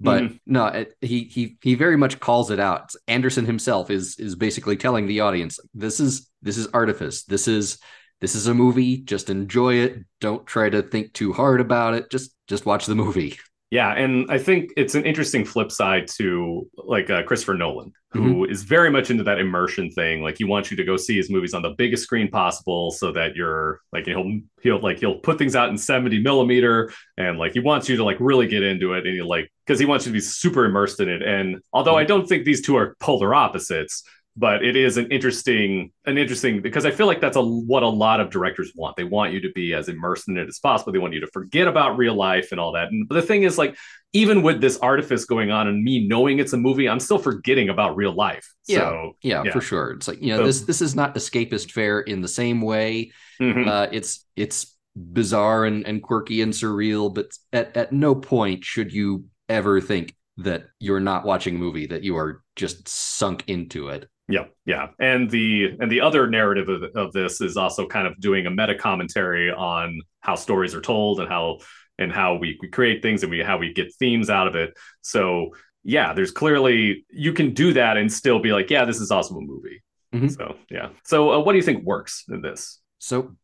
But 0.00 0.22
Mhm. 0.22 0.40
no, 0.46 0.66
it, 0.66 0.94
he 1.00 1.24
he 1.24 1.56
he 1.60 1.74
very 1.74 1.96
much 1.96 2.20
calls 2.20 2.52
it 2.52 2.60
out. 2.60 2.92
Anderson 3.08 3.46
himself 3.46 3.90
is 3.90 4.16
is 4.20 4.36
basically 4.36 4.76
telling 4.76 5.06
the 5.08 5.20
audience, 5.20 5.58
"This 5.74 5.98
is 5.98 6.30
this 6.40 6.56
is 6.56 6.68
artifice. 6.72 7.24
This 7.24 7.48
is 7.48 7.78
this 8.20 8.34
is 8.34 8.46
a 8.46 8.54
movie. 8.54 8.98
Just 8.98 9.30
enjoy 9.30 9.74
it. 9.74 9.98
Don't 10.20 10.46
try 10.46 10.68
to 10.70 10.82
think 10.82 11.12
too 11.12 11.32
hard 11.32 11.60
about 11.60 11.94
it. 11.94 12.10
Just 12.10 12.34
just 12.46 12.66
watch 12.66 12.86
the 12.86 12.94
movie." 12.94 13.38
Yeah, 13.70 13.92
and 13.92 14.30
I 14.30 14.38
think 14.38 14.70
it's 14.78 14.94
an 14.94 15.04
interesting 15.04 15.44
flip 15.44 15.70
side 15.70 16.08
to 16.16 16.66
like 16.78 17.10
uh, 17.10 17.22
Christopher 17.24 17.52
Nolan, 17.52 17.92
who 18.12 18.46
is 18.46 18.62
very 18.62 18.90
much 18.90 19.10
into 19.10 19.24
that 19.24 19.38
immersion 19.38 19.90
thing. 19.90 20.22
Like 20.22 20.38
he 20.38 20.44
wants 20.44 20.70
you 20.70 20.76
to 20.78 20.84
go 20.84 20.96
see 20.96 21.16
his 21.18 21.28
movies 21.28 21.52
on 21.52 21.60
the 21.60 21.74
biggest 21.76 22.04
screen 22.04 22.30
possible, 22.30 22.90
so 22.90 23.12
that 23.12 23.36
you're 23.36 23.80
like 23.92 24.06
he'll 24.06 24.40
he'll 24.62 24.80
like 24.80 25.00
he'll 25.00 25.18
put 25.18 25.36
things 25.36 25.54
out 25.54 25.68
in 25.68 25.76
seventy 25.76 26.18
millimeter, 26.18 26.90
and 27.18 27.38
like 27.38 27.52
he 27.52 27.60
wants 27.60 27.90
you 27.90 27.98
to 27.98 28.04
like 28.04 28.16
really 28.20 28.46
get 28.46 28.62
into 28.62 28.94
it, 28.94 29.06
and 29.06 29.14
he 29.14 29.20
like 29.20 29.52
because 29.66 29.78
he 29.78 29.84
wants 29.84 30.06
you 30.06 30.12
to 30.12 30.16
be 30.16 30.20
super 30.20 30.64
immersed 30.64 31.00
in 31.00 31.10
it. 31.10 31.22
And 31.22 31.60
although 31.70 31.96
I 31.96 32.04
don't 32.04 32.26
think 32.26 32.44
these 32.44 32.62
two 32.62 32.76
are 32.76 32.96
polar 33.00 33.34
opposites, 33.34 34.02
but 34.38 34.64
it 34.64 34.76
is 34.76 34.96
an 34.96 35.10
interesting 35.10 35.90
an 36.06 36.16
interesting 36.16 36.62
because 36.62 36.86
I 36.86 36.92
feel 36.92 37.06
like 37.06 37.20
that's 37.20 37.36
a 37.36 37.42
what 37.42 37.82
a 37.82 37.88
lot 37.88 38.20
of 38.20 38.30
directors 38.30 38.72
want. 38.76 38.96
They 38.96 39.04
want 39.04 39.32
you 39.32 39.40
to 39.40 39.50
be 39.52 39.74
as 39.74 39.88
immersed 39.88 40.28
in 40.28 40.38
it 40.38 40.48
as 40.48 40.58
possible. 40.60 40.92
They 40.92 40.98
want 41.00 41.14
you 41.14 41.20
to 41.20 41.26
forget 41.28 41.66
about 41.66 41.98
real 41.98 42.14
life 42.14 42.52
and 42.52 42.60
all 42.60 42.72
that. 42.72 42.88
And 42.92 43.08
but 43.08 43.16
the 43.16 43.22
thing 43.22 43.42
is, 43.42 43.58
like, 43.58 43.76
even 44.12 44.42
with 44.42 44.60
this 44.60 44.78
artifice 44.78 45.24
going 45.24 45.50
on 45.50 45.66
and 45.66 45.82
me 45.82 46.06
knowing 46.06 46.38
it's 46.38 46.52
a 46.52 46.56
movie, 46.56 46.88
I'm 46.88 47.00
still 47.00 47.18
forgetting 47.18 47.68
about 47.68 47.96
real 47.96 48.12
life. 48.12 48.46
So 48.62 49.16
Yeah, 49.22 49.42
Yeah. 49.44 49.52
for 49.52 49.60
sure. 49.60 49.90
It's 49.90 50.06
like 50.08 50.22
you 50.22 50.28
know 50.28 50.38
So- 50.38 50.46
this 50.46 50.60
this 50.62 50.80
is 50.82 50.94
not 50.94 51.14
escapist 51.16 51.72
fare 51.72 52.00
in 52.00 52.20
the 52.22 52.28
same 52.28 52.60
way. 52.62 53.10
mhm. 53.40 53.66
Uh, 53.66 53.88
it's 53.92 54.24
it's 54.36 54.76
bizarre 54.96 55.64
and, 55.64 55.86
and 55.86 56.02
quirky 56.02 56.42
and 56.42 56.52
surreal, 56.52 57.12
but 57.12 57.26
at 57.52 57.76
at 57.76 57.92
no 57.92 58.14
point 58.14 58.64
should 58.64 58.92
you 58.92 59.24
ever 59.48 59.80
think 59.80 60.14
that 60.38 60.66
you're 60.78 61.00
not 61.00 61.24
watching 61.24 61.56
a 61.56 61.58
movie 61.58 61.86
that 61.86 62.04
you 62.04 62.16
are 62.16 62.42
just 62.54 62.86
sunk 62.88 63.42
into 63.48 63.88
it. 63.88 64.08
Yeah, 64.28 64.44
yeah, 64.66 64.88
and 65.00 65.30
the 65.30 65.76
and 65.80 65.90
the 65.90 66.02
other 66.02 66.26
narrative 66.26 66.68
of, 66.68 66.82
of 66.94 67.12
this 67.12 67.40
is 67.40 67.56
also 67.56 67.86
kind 67.86 68.06
of 68.06 68.20
doing 68.20 68.46
a 68.46 68.50
meta 68.50 68.74
commentary 68.74 69.50
on 69.50 70.00
how 70.20 70.34
stories 70.34 70.74
are 70.74 70.82
told 70.82 71.20
and 71.20 71.28
how 71.28 71.58
and 71.98 72.12
how 72.12 72.36
we, 72.36 72.58
we 72.60 72.68
create 72.68 73.02
things 73.02 73.22
and 73.22 73.30
we 73.30 73.42
how 73.42 73.56
we 73.56 73.72
get 73.72 73.94
themes 73.94 74.28
out 74.28 74.46
of 74.46 74.54
it. 74.54 74.74
So 75.00 75.50
yeah, 75.82 76.12
there's 76.12 76.30
clearly 76.30 77.06
you 77.10 77.32
can 77.32 77.54
do 77.54 77.72
that 77.72 77.96
and 77.96 78.12
still 78.12 78.38
be 78.38 78.52
like, 78.52 78.68
yeah, 78.68 78.84
this 78.84 79.00
is 79.00 79.10
also 79.10 79.34
a 79.36 79.40
movie. 79.40 79.82
Mhm. 80.14 80.34
So 80.34 80.56
yeah. 80.70 80.90
So 81.04 81.32
uh, 81.32 81.38
what 81.40 81.52
do 81.52 81.58
you 81.58 81.64
think 81.64 81.84
works 81.84 82.24
in 82.28 82.42
this? 82.42 82.80
So 82.98 83.34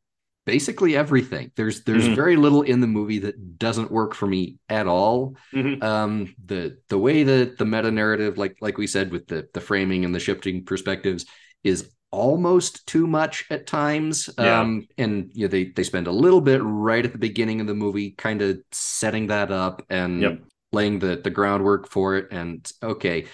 basically 0.47 0.97
everything. 0.97 1.51
There's 1.57 1.85
there's 1.85 2.07
Mhm. 2.09 2.15
very 2.17 2.37
little 2.37 2.63
in 2.63 2.81
the 2.81 2.87
movie 2.87 3.21
that 3.21 3.59
doesn't 3.59 3.91
work 3.91 4.15
for 4.15 4.27
me 4.27 4.59
at 4.69 4.87
all. 4.87 5.37
Mhm. 5.55 5.83
Um, 5.83 6.35
the 6.45 6.79
the 6.89 6.99
way 6.99 7.23
that 7.25 7.59
the 7.59 7.65
meta 7.65 7.91
narrative, 7.91 8.37
like 8.39 8.57
like 8.61 8.79
we 8.79 8.87
said, 8.87 9.11
with 9.11 9.27
the 9.27 9.49
the 9.55 9.61
framing 9.61 10.05
and 10.05 10.15
the 10.15 10.21
shifting 10.21 10.65
perspectives, 10.65 11.27
is 11.63 11.91
almost 12.11 12.87
too 12.87 13.07
much 13.07 13.45
at 13.51 13.67
times. 13.67 14.31
Yeah. 14.39 14.61
Um, 14.61 14.87
and 14.99 15.31
you 15.35 15.47
know 15.47 15.49
they 15.51 15.65
they 15.67 15.83
spend 15.83 16.07
a 16.07 16.13
little 16.13 16.41
bit 16.41 16.61
right 16.63 17.05
at 17.05 17.13
the 17.13 17.19
beginning 17.19 17.61
of 17.61 17.67
the 17.67 17.75
movie, 17.75 18.13
kind 18.13 18.43
of 18.43 18.59
setting 18.73 19.29
that 19.29 19.51
up 19.51 19.83
and 19.91 20.21
Yep. 20.23 20.43
laying 20.73 20.99
the 20.99 21.17
the 21.23 21.31
groundwork 21.31 21.89
for 21.89 22.17
it. 22.17 22.29
And 22.31 22.71
okay, 22.83 23.27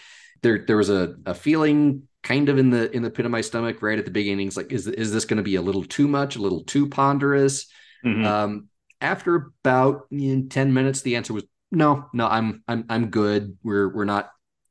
there 0.42 0.64
there 0.66 0.76
was 0.76 0.90
a 0.90 1.16
a 1.26 1.34
feeling 1.34 2.08
kind 2.22 2.48
of 2.48 2.58
in 2.58 2.70
the 2.70 2.90
in 2.94 3.02
the 3.02 3.10
pit 3.10 3.24
of 3.24 3.32
my 3.32 3.40
stomach 3.40 3.82
right 3.82 3.98
at 3.98 4.04
the 4.04 4.10
beginning. 4.10 4.46
It's 4.46 4.56
like, 4.56 4.72
is 4.72 4.86
is 4.86 5.12
this 5.12 5.24
going 5.24 5.38
to 5.38 5.42
be 5.42 5.56
a 5.56 5.62
little 5.62 5.84
too 5.84 6.08
much, 6.08 6.36
a 6.36 6.42
little 6.42 6.64
too 6.64 6.88
ponderous? 6.88 7.66
Mhm. 8.04 8.24
Um, 8.24 8.68
after 9.00 9.52
about 9.64 10.06
10 10.10 10.74
minutes, 10.74 11.00
the 11.02 11.16
answer 11.16 11.32
was 11.32 11.44
no, 11.72 12.06
no, 12.12 12.26
I'm 12.26 12.62
I'm 12.66 12.84
I'm 12.88 13.10
good. 13.10 13.56
We're 13.62 13.88
we're 13.88 14.04
not 14.04 14.30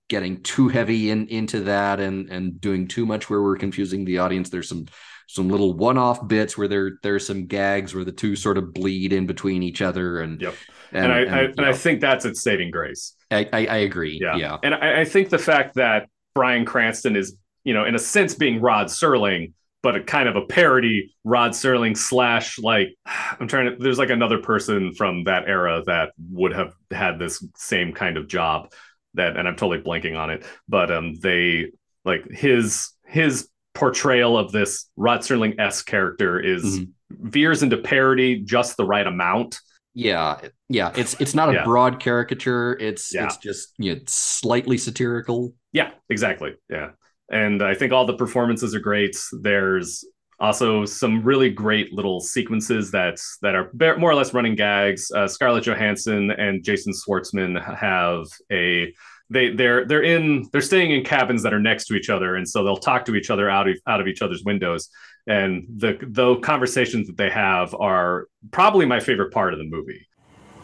getting 0.09 0.41
too 0.41 0.67
heavy 0.67 1.09
in 1.11 1.27
into 1.27 1.61
that 1.61 1.99
and 1.99 2.29
and 2.29 2.59
doing 2.59 2.87
too 2.87 3.05
much 3.05 3.29
where 3.29 3.41
we're 3.41 3.57
confusing 3.57 4.05
the 4.05 4.19
audience. 4.19 4.49
There's 4.49 4.67
some 4.67 4.87
some 5.27 5.47
little 5.47 5.73
one-off 5.73 6.27
bits 6.27 6.57
where 6.57 6.67
there 6.67 6.93
there's 7.03 7.25
some 7.25 7.45
gags 7.45 7.93
where 7.93 8.03
the 8.03 8.11
two 8.11 8.35
sort 8.35 8.57
of 8.57 8.73
bleed 8.73 9.13
in 9.13 9.27
between 9.27 9.63
each 9.63 9.81
other 9.81 10.21
and 10.21 10.41
yep. 10.41 10.55
and, 10.91 11.05
and 11.05 11.13
I, 11.13 11.19
and, 11.19 11.35
I, 11.35 11.39
and 11.41 11.61
I 11.61 11.73
think 11.73 12.01
that's 12.01 12.25
its 12.25 12.41
saving 12.41 12.71
grace. 12.71 13.13
I, 13.31 13.47
I, 13.53 13.65
I 13.67 13.77
agree. 13.77 14.19
Yeah. 14.19 14.37
yeah. 14.37 14.57
And 14.63 14.73
I, 14.73 15.01
I 15.01 15.05
think 15.05 15.29
the 15.29 15.37
fact 15.37 15.75
that 15.75 16.09
Bryan 16.39 16.63
Cranston 16.63 17.17
is, 17.17 17.35
you 17.65 17.73
know, 17.73 17.83
in 17.83 17.95
a 17.95 17.99
sense 17.99 18.33
being 18.33 18.61
Rod 18.61 18.87
Serling, 18.87 19.51
but 19.83 19.97
a 19.97 20.01
kind 20.01 20.29
of 20.29 20.37
a 20.37 20.45
parody 20.45 21.13
Rod 21.25 21.51
Serling 21.51 21.97
slash 21.97 22.57
like 22.57 22.95
I'm 23.05 23.49
trying 23.49 23.65
to 23.65 23.75
there's 23.77 23.99
like 23.99 24.09
another 24.09 24.37
person 24.37 24.93
from 24.93 25.25
that 25.25 25.49
era 25.49 25.83
that 25.85 26.13
would 26.31 26.53
have 26.53 26.73
had 26.91 27.19
this 27.19 27.45
same 27.57 27.91
kind 27.91 28.15
of 28.15 28.29
job 28.29 28.71
that 29.15 29.35
and 29.35 29.49
I'm 29.49 29.57
totally 29.57 29.83
blanking 29.83 30.17
on 30.17 30.29
it, 30.29 30.45
but 30.69 30.89
um 30.91 31.15
they 31.15 31.73
like 32.05 32.25
his 32.31 32.93
his 33.05 33.49
portrayal 33.73 34.37
of 34.37 34.53
this 34.53 34.89
Rod 34.95 35.19
Serling 35.19 35.59
s 35.59 35.81
character 35.81 36.39
is 36.39 36.79
mm-hmm. 36.79 37.27
veers 37.27 37.63
into 37.63 37.75
parody 37.75 38.39
just 38.39 38.77
the 38.77 38.85
right 38.85 39.05
amount. 39.05 39.59
Yeah, 39.93 40.39
yeah. 40.69 40.93
It's 40.95 41.19
it's 41.19 41.35
not 41.35 41.49
a 41.49 41.53
yeah. 41.55 41.63
broad 41.65 41.99
caricature. 41.99 42.77
It's 42.79 43.13
yeah. 43.13 43.25
it's 43.25 43.35
just 43.35 43.73
you 43.77 43.95
know 43.95 44.01
slightly 44.07 44.77
satirical. 44.77 45.53
Yeah, 45.71 45.91
exactly. 46.09 46.55
Yeah, 46.69 46.91
and 47.31 47.61
I 47.61 47.73
think 47.73 47.93
all 47.93 48.05
the 48.05 48.15
performances 48.15 48.73
are 48.75 48.79
great. 48.79 49.17
There's 49.41 50.03
also 50.39 50.85
some 50.85 51.21
really 51.21 51.49
great 51.49 51.93
little 51.93 52.19
sequences 52.19 52.91
that 52.91 53.19
that 53.41 53.55
are 53.55 53.71
more 53.97 54.11
or 54.11 54.15
less 54.15 54.33
running 54.33 54.55
gags. 54.55 55.11
Uh, 55.11 55.27
Scarlett 55.27 55.65
Johansson 55.65 56.31
and 56.31 56.63
Jason 56.63 56.93
Schwartzman 56.93 57.61
have 57.75 58.25
a 58.51 58.93
they 59.29 59.49
they're 59.51 59.85
they're 59.85 60.03
in 60.03 60.47
they're 60.51 60.61
staying 60.61 60.91
in 60.91 61.03
cabins 61.03 61.43
that 61.43 61.53
are 61.53 61.59
next 61.59 61.85
to 61.85 61.95
each 61.95 62.09
other 62.09 62.35
and 62.35 62.47
so 62.47 62.63
they'll 62.63 62.77
talk 62.77 63.05
to 63.05 63.15
each 63.15 63.29
other 63.29 63.49
out 63.49 63.67
of 63.67 63.77
out 63.87 64.01
of 64.01 64.07
each 64.07 64.21
other's 64.21 64.43
windows 64.43 64.89
and 65.27 65.65
the 65.77 65.97
the 66.01 66.35
conversations 66.37 67.07
that 67.07 67.17
they 67.17 67.29
have 67.29 67.75
are 67.75 68.27
probably 68.51 68.85
my 68.85 68.99
favorite 68.99 69.31
part 69.31 69.53
of 69.53 69.59
the 69.59 69.65
movie 69.65 70.07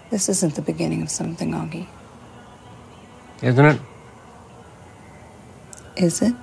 this 0.10 0.30
isn't 0.30 0.56
the 0.56 0.62
beginning 0.62 1.02
of 1.02 1.10
something 1.10 1.52
augie 1.52 1.88
isn't 3.42 3.66
it 3.66 3.80
is 5.98 6.22
it 6.22 6.34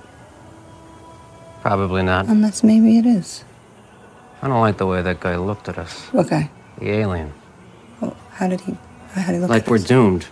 probably 1.61 2.03
not 2.03 2.27
unless 2.27 2.63
maybe 2.63 2.97
it 2.97 3.05
is 3.05 3.43
i 4.41 4.47
don't 4.47 4.61
like 4.61 4.77
the 4.77 4.87
way 4.87 5.01
that 5.01 5.19
guy 5.19 5.35
looked 5.35 5.69
at 5.69 5.77
us 5.77 6.13
okay 6.13 6.49
the 6.79 6.89
alien 6.89 7.31
well, 8.01 8.15
how 8.31 8.47
did 8.47 8.61
he 8.61 8.75
how 9.11 9.27
did 9.27 9.35
he 9.35 9.39
look 9.39 9.49
like 9.49 9.67
we're 9.67 9.75
us? 9.75 9.83
doomed 9.85 10.27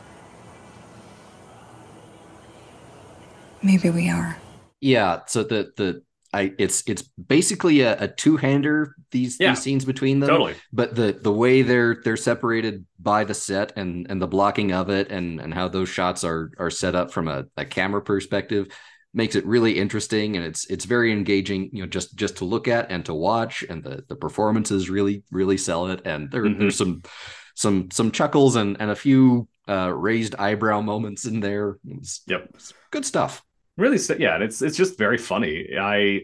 Maybe 3.62 3.90
we 3.90 4.10
are. 4.10 4.38
Yeah. 4.80 5.22
So 5.28 5.44
the 5.44 5.72
the 5.78 6.04
I 6.34 6.54
it's 6.58 6.84
it's 6.88 7.04
basically 7.04 7.82
a, 7.82 8.04
a 8.04 8.08
two 8.08 8.38
hander 8.38 8.96
these 9.12 9.38
yeah, 9.40 9.50
these 9.50 9.62
scenes 9.62 9.86
between 9.86 10.20
them. 10.20 10.30
Totally. 10.30 10.56
But 10.74 10.96
the 10.96 11.12
the 11.14 11.32
way 11.32 11.62
they're 11.62 12.02
they're 12.04 12.18
separated 12.18 12.86
by 13.00 13.24
the 13.24 13.34
set 13.34 13.74
and 13.76 14.08
and 14.10 14.22
the 14.22 14.28
blocking 14.28 14.72
of 14.72 14.90
it 14.90 15.12
and 15.12 15.40
and 15.40 15.54
how 15.54 15.68
those 15.68 15.90
shots 15.90 16.24
are 16.24 16.52
are 16.58 16.72
set 16.72 16.96
up 16.96 17.12
from 17.12 17.28
a, 17.28 17.46
a 17.58 17.66
camera 17.66 18.02
perspective 18.02 18.68
makes 19.14 19.36
it 19.36 19.46
really 19.46 19.78
interesting 19.78 20.38
and 20.38 20.46
it's 20.46 20.66
it's 20.70 20.86
very 20.86 21.12
engaging 21.12 21.70
you 21.74 21.82
know 21.82 21.88
just 21.88 22.16
just 22.16 22.38
to 22.38 22.46
look 22.46 22.68
at 22.68 22.90
and 22.92 23.06
to 23.06 23.14
watch 23.14 23.64
and 23.70 23.84
the 23.84 24.04
the 24.08 24.16
performances 24.16 24.90
really 24.90 25.24
really 25.32 25.58
sell 25.58 25.88
it. 25.88 26.02
And 26.06 26.32
there, 26.32 26.44
mm-hmm. 26.44 26.60
there's 26.60 26.78
some 26.78 27.04
some 27.56 27.92
some 27.92 28.12
chuckles 28.12 28.56
and 28.56 28.78
and 28.80 28.90
a 28.90 28.96
few 28.96 29.48
uh 29.68 29.92
raised 29.94 30.36
eyebrow 30.36 30.82
moments 30.82 31.26
in 31.26 31.40
there. 31.40 31.78
Was, 31.84 32.22
yep. 32.28 32.50
good 32.92 33.06
stuff. 33.06 33.44
Really 33.78 33.98
yeah 34.20 34.38
it's 34.38 34.62
it's 34.62 34.78
just 34.78 34.98
very 34.98 35.18
funny. 35.18 35.70
I 35.78 36.22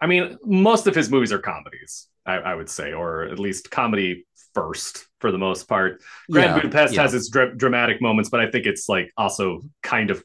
i 0.00 0.06
mean 0.06 0.38
most 0.44 0.86
of 0.86 0.94
his 0.94 1.10
movies 1.10 1.32
are 1.32 1.38
comedies 1.38 2.08
i, 2.26 2.34
I 2.34 2.54
would 2.54 2.68
say 2.68 2.92
or 2.92 3.24
at 3.24 3.38
least 3.38 3.70
comedy 3.70 4.26
first 4.54 5.06
for 5.20 5.30
the 5.30 5.38
most 5.38 5.68
part. 5.68 6.02
Grand 6.30 6.50
yeah, 6.50 6.54
budapest 6.56 6.94
yeah. 6.94 7.02
has 7.02 7.14
its 7.14 7.28
dra- 7.28 7.54
dramatic 7.54 8.02
moments 8.02 8.28
but 8.28 8.40
i 8.40 8.50
think 8.50 8.66
it's 8.66 8.88
like 8.88 9.10
also 9.16 9.62
kind 9.82 10.10
of 10.10 10.22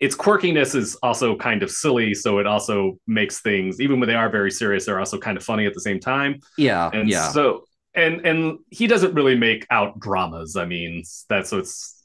its 0.00 0.14
quirkiness 0.16 0.74
is 0.74 0.94
also 0.96 1.36
kind 1.36 1.62
of 1.62 1.70
silly 1.70 2.14
so 2.14 2.38
it 2.38 2.46
also 2.46 2.98
makes 3.06 3.40
things 3.40 3.80
even 3.80 3.98
when 3.98 4.08
they 4.08 4.14
are 4.14 4.28
very 4.28 4.50
serious 4.50 4.86
they're 4.86 5.00
also 5.00 5.18
kind 5.18 5.36
of 5.36 5.44
funny 5.44 5.66
at 5.66 5.74
the 5.74 5.80
same 5.80 5.98
time 5.98 6.38
yeah 6.56 6.90
and 6.92 7.08
yeah 7.08 7.28
so 7.30 7.64
and 7.94 8.24
and 8.26 8.58
he 8.70 8.86
doesn't 8.86 9.14
really 9.14 9.36
make 9.36 9.66
out 9.70 9.98
dramas 9.98 10.56
i 10.56 10.64
mean 10.64 11.02
that's 11.28 11.50
so 11.50 11.58
it's 11.58 11.98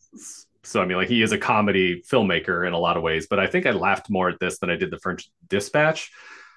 so 0.64 0.82
I 0.82 0.86
mean, 0.86 0.98
like 0.98 1.10
he 1.10 1.22
is 1.22 1.32
a 1.32 1.38
comedy 1.38 2.02
filmmaker 2.10 2.66
in 2.66 2.74
a 2.74 2.78
lot 2.78 2.96
of 2.96 3.04
ways, 3.04 3.28
but 3.30 3.40
I 3.40 3.48
think 3.48 3.66
I 3.66 3.72
laughed 3.72 4.10
more 4.10 4.30
at 4.30 4.40
this 4.40 4.60
than 4.60 4.70
I 4.70 4.76
did 4.76 4.92
the 4.92 5.00
French 5.00 5.30
Dispatch. 5.50 6.10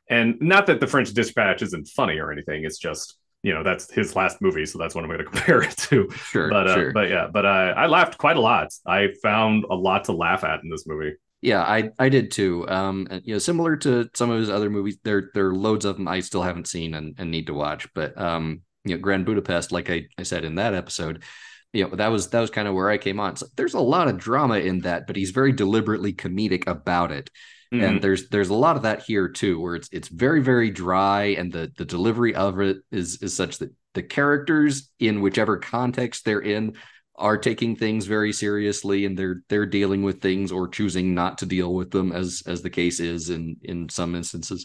And 0.09 0.41
not 0.41 0.67
that 0.67 0.79
the 0.79 0.87
French 0.87 1.13
Dispatch 1.13 1.63
isn't 1.63 1.89
funny 1.89 2.19
or 2.19 2.31
anything; 2.31 2.65
it's 2.65 2.79
just 2.79 3.19
you 3.43 3.53
know 3.53 3.65
that's 3.65 3.93
his 3.93 4.15
last 4.15 4.41
movie, 4.41 4.65
so 4.65 4.79
that's 4.79 4.95
what 4.95 5.03
I'm 5.03 5.11
going 5.11 5.19
to 5.25 5.25
compare 5.25 5.63
it 5.63 5.77
to. 5.77 6.09
Sure, 6.13 6.49
but 6.49 6.69
uh, 6.69 6.75
sure. 6.75 6.93
but 6.93 7.09
yeah, 7.09 7.27
but 7.27 7.45
uh, 7.45 7.75
I 7.77 7.87
laughed 7.87 8.17
quite 8.17 8.37
a 8.37 8.41
lot. 8.41 8.69
I 8.87 9.09
found 9.23 9.65
a 9.69 9.75
lot 9.75 10.05
to 10.05 10.13
laugh 10.13 10.45
at 10.45 10.63
in 10.63 10.71
this 10.71 10.87
movie. 10.87 11.15
Yeah, 11.47 11.63
I 11.63 11.91
I 11.97 12.09
did 12.09 12.33
too. 12.33 12.69
Um, 12.69 13.07
you 13.23 13.33
know, 13.33 13.39
similar 13.39 13.77
to 13.77 14.11
some 14.15 14.31
of 14.31 14.41
his 14.41 14.51
other 14.51 14.69
movies, 14.69 14.99
there 15.05 15.31
there 15.33 15.47
are 15.47 15.55
loads 15.55 15.85
of 15.85 15.97
them 15.97 16.09
I 16.09 16.19
still 16.19 16.43
haven't 16.43 16.67
seen 16.67 16.93
and, 16.93 17.15
and 17.19 17.31
need 17.31 17.47
to 17.47 17.55
watch. 17.55 17.87
But 17.95 18.21
um, 18.21 18.63
you 18.85 18.97
know, 18.97 19.01
Grand 19.01 19.27
Budapest, 19.27 19.71
like 19.71 19.89
I, 19.89 20.09
I 20.19 20.25
said 20.25 20.45
in 20.45 20.57
that 20.57 20.75
episode, 20.75 21.23
you 21.73 21.85
know 21.85 21.95
that 21.95 22.09
was 22.09 22.31
that 22.31 22.41
was 22.41 22.51
kind 22.51 22.67
of 22.67 22.75
where 22.75 22.91
I 22.91 22.99
came 22.99 23.21
on. 23.21 23.37
So 23.37 23.47
there's 23.55 23.75
a 23.75 23.81
lot 23.81 24.09
of 24.09 24.19
drama 24.19 24.59
in 24.59 24.81
that, 24.81 25.07
but 25.07 25.15
he's 25.15 25.31
very 25.31 25.53
deliberately 25.53 26.13
comedic 26.13 26.67
about 26.67 27.13
it. 27.13 27.31
Mm-hmm. 27.73 27.85
And 27.85 28.03
there's 28.03 28.29
there's 28.31 28.49
a 28.49 28.55
lot 28.55 28.75
of 28.75 28.83
that 28.83 29.05
here 29.05 29.29
too, 29.29 29.61
where 29.61 29.77
it's 29.77 29.89
it's 29.93 30.09
very 30.09 30.43
very 30.43 30.73
dry, 30.73 31.37
and 31.39 31.53
the 31.53 31.71
the 31.77 31.85
delivery 31.85 32.35
of 32.35 32.59
it 32.59 32.79
is 32.91 33.23
is 33.23 33.37
such 33.37 33.59
that 33.59 33.73
the 33.95 34.03
characters 34.03 34.91
in 34.99 35.21
whichever 35.21 35.59
context 35.59 36.25
they're 36.25 36.41
in 36.41 36.75
are 37.19 37.39
taking 37.39 37.77
things 37.77 38.07
very 38.07 38.33
seriously, 38.33 39.05
and 39.05 39.19
they're 39.19 39.43
they're 39.49 39.67
dealing 39.67 40.03
with 40.03 40.21
things 40.21 40.53
or 40.53 40.69
choosing 40.69 41.15
not 41.15 41.39
to 41.39 41.47
deal 41.47 41.75
with 41.75 41.91
them, 41.91 42.13
as 42.13 42.43
as 42.47 42.63
the 42.63 42.71
case 42.71 43.01
is 43.01 43.31
in 43.31 43.57
in 43.63 43.89
some 43.89 44.15
instances. 44.15 44.65